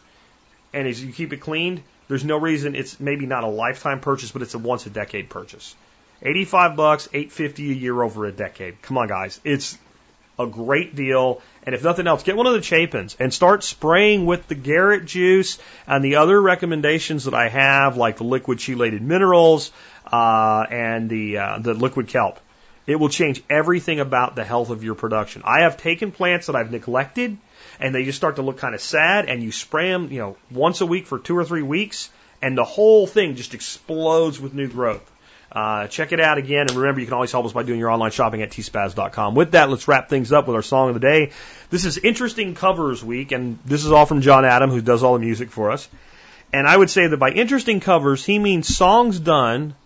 [0.73, 4.31] and as you keep it cleaned, there's no reason it's maybe not a lifetime purchase,
[4.31, 5.75] but it's a once a decade purchase.
[6.23, 8.81] 85 bucks, 850 a year over a decade.
[8.83, 9.41] Come on, guys.
[9.45, 9.79] It's
[10.39, 11.43] a great deal.
[11.65, 15.07] And if nothing else, get one of the Chapins and start spraying with the Garrett
[15.07, 19.71] juice and the other recommendations that I have, like the liquid chelated minerals
[20.11, 22.41] uh, and the uh, the liquid kelp.
[22.87, 25.43] It will change everything about the health of your production.
[25.45, 27.39] I have taken plants that I've neglected
[27.81, 30.37] and they just start to look kind of sad and you spray them, you know,
[30.51, 32.11] once a week for two or three weeks
[32.43, 35.11] and the whole thing just explodes with new growth.
[35.51, 37.91] Uh, check it out again, and remember, you can always help us by doing your
[37.91, 39.37] online shopping at tspaz.com.
[39.37, 41.31] With that, let's wrap things up with our song of the day.
[41.71, 45.13] This is Interesting Covers Week, and this is all from John Adam, who does all
[45.13, 45.89] the music for us.
[46.53, 49.77] And I would say that by interesting covers, he means songs done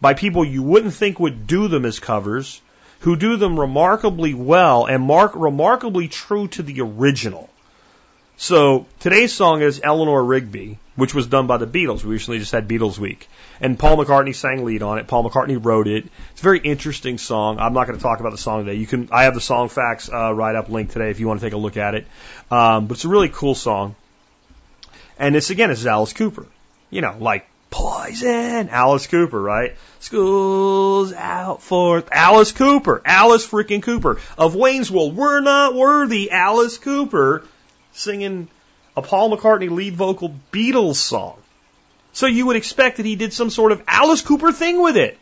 [0.00, 2.60] by people you wouldn't think would do them as covers,
[3.00, 7.48] who do them remarkably well and mark remarkably true to the original.
[8.36, 12.02] So today's song is Eleanor Rigby, which was done by the Beatles.
[12.02, 13.28] We recently just had Beatles Week.
[13.60, 15.06] And Paul McCartney sang lead on it.
[15.06, 16.06] Paul McCartney wrote it.
[16.32, 17.58] It's a very interesting song.
[17.58, 18.78] I'm not going to talk about the song today.
[18.78, 21.40] You can, I have the song facts, uh, write up link today if you want
[21.40, 22.06] to take a look at it.
[22.50, 23.94] Um, but it's a really cool song.
[25.18, 26.46] And this again, is Alice Cooper.
[26.88, 29.76] You know, like Poison, Alice Cooper, right?
[30.00, 35.16] School's out for Alice Cooper, Alice freaking Cooper of Wayne's World.
[35.16, 37.44] We're not worthy, Alice Cooper
[37.92, 38.48] singing
[38.96, 41.38] a Paul McCartney lead vocal Beatles song.
[42.12, 45.16] So you would expect that he did some sort of Alice Cooper thing with it.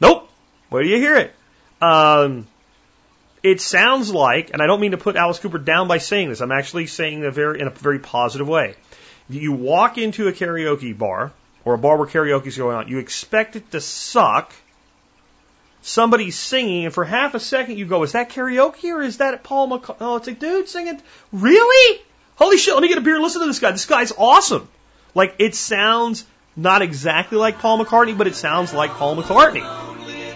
[0.00, 0.30] Nope.
[0.68, 1.34] Where do you hear it?
[1.82, 2.46] Um,
[3.42, 6.40] it sounds like, and I don't mean to put Alice Cooper down by saying this.
[6.40, 8.76] I'm actually saying a very in a very positive way.
[9.28, 11.32] You walk into a karaoke bar
[11.64, 12.88] or a bar where karaoke's going on.
[12.88, 14.52] You expect it to suck.
[15.82, 19.42] Somebody's singing, and for half a second you go, "Is that karaoke or is that
[19.44, 21.00] Paul McCartney?" Oh, it's like, dude, singing.
[21.32, 22.00] Really?
[22.36, 22.74] Holy shit!
[22.74, 23.70] Let me get a beer and listen to this guy.
[23.70, 24.68] This guy's awesome.
[25.14, 26.24] Like it sounds
[26.56, 29.64] not exactly like Paul McCartney, but it sounds like Paul McCartney.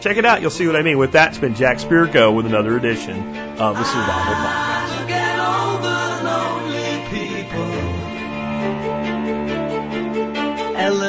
[0.00, 0.40] Check it out.
[0.40, 0.98] You'll see what I mean.
[0.98, 3.18] With that, it's been Jack Spirko with another edition
[3.58, 4.71] of the Survival Podcast.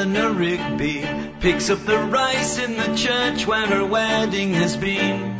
[0.04, 1.08] Eleanor Rigby
[1.40, 5.38] picks up the rice in the church where her wedding has been.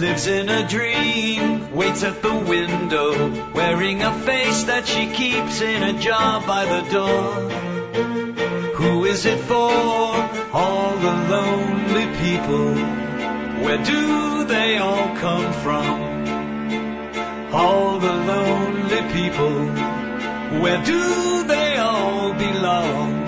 [0.00, 5.84] Lives in a dream, waits at the window, wearing a face that she keeps in
[5.84, 7.50] a jar by the door.
[8.74, 9.70] Who is it for?
[10.52, 12.74] All the lonely people.
[13.62, 17.54] Where do they all come from?
[17.54, 20.60] All the lonely people.
[20.60, 23.27] Where do they all belong?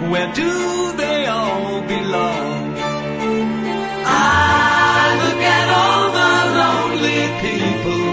[0.00, 2.74] where do they all belong?
[4.06, 8.06] I look at all the lonely people.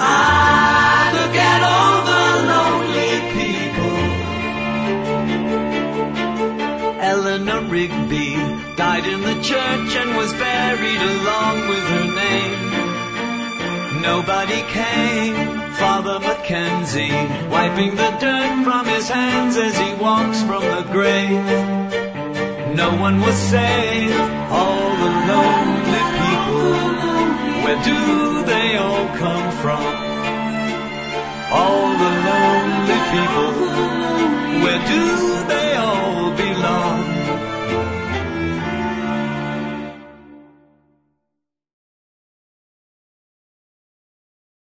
[0.00, 3.98] I look at all the lonely people.
[7.12, 8.28] Eleanor Rigby
[8.76, 14.02] died in the church and was buried along with her name.
[14.02, 15.57] Nobody came.
[15.78, 17.12] Father Mackenzie,
[17.48, 21.44] wiping the dirt from his hands as he walks from the grave.
[22.74, 24.20] No one was saved.
[24.50, 26.88] All the lonely people.
[27.64, 29.84] Where do they all come from?
[31.60, 33.52] All the lonely people.
[34.64, 35.04] Where do
[35.46, 37.17] they all belong?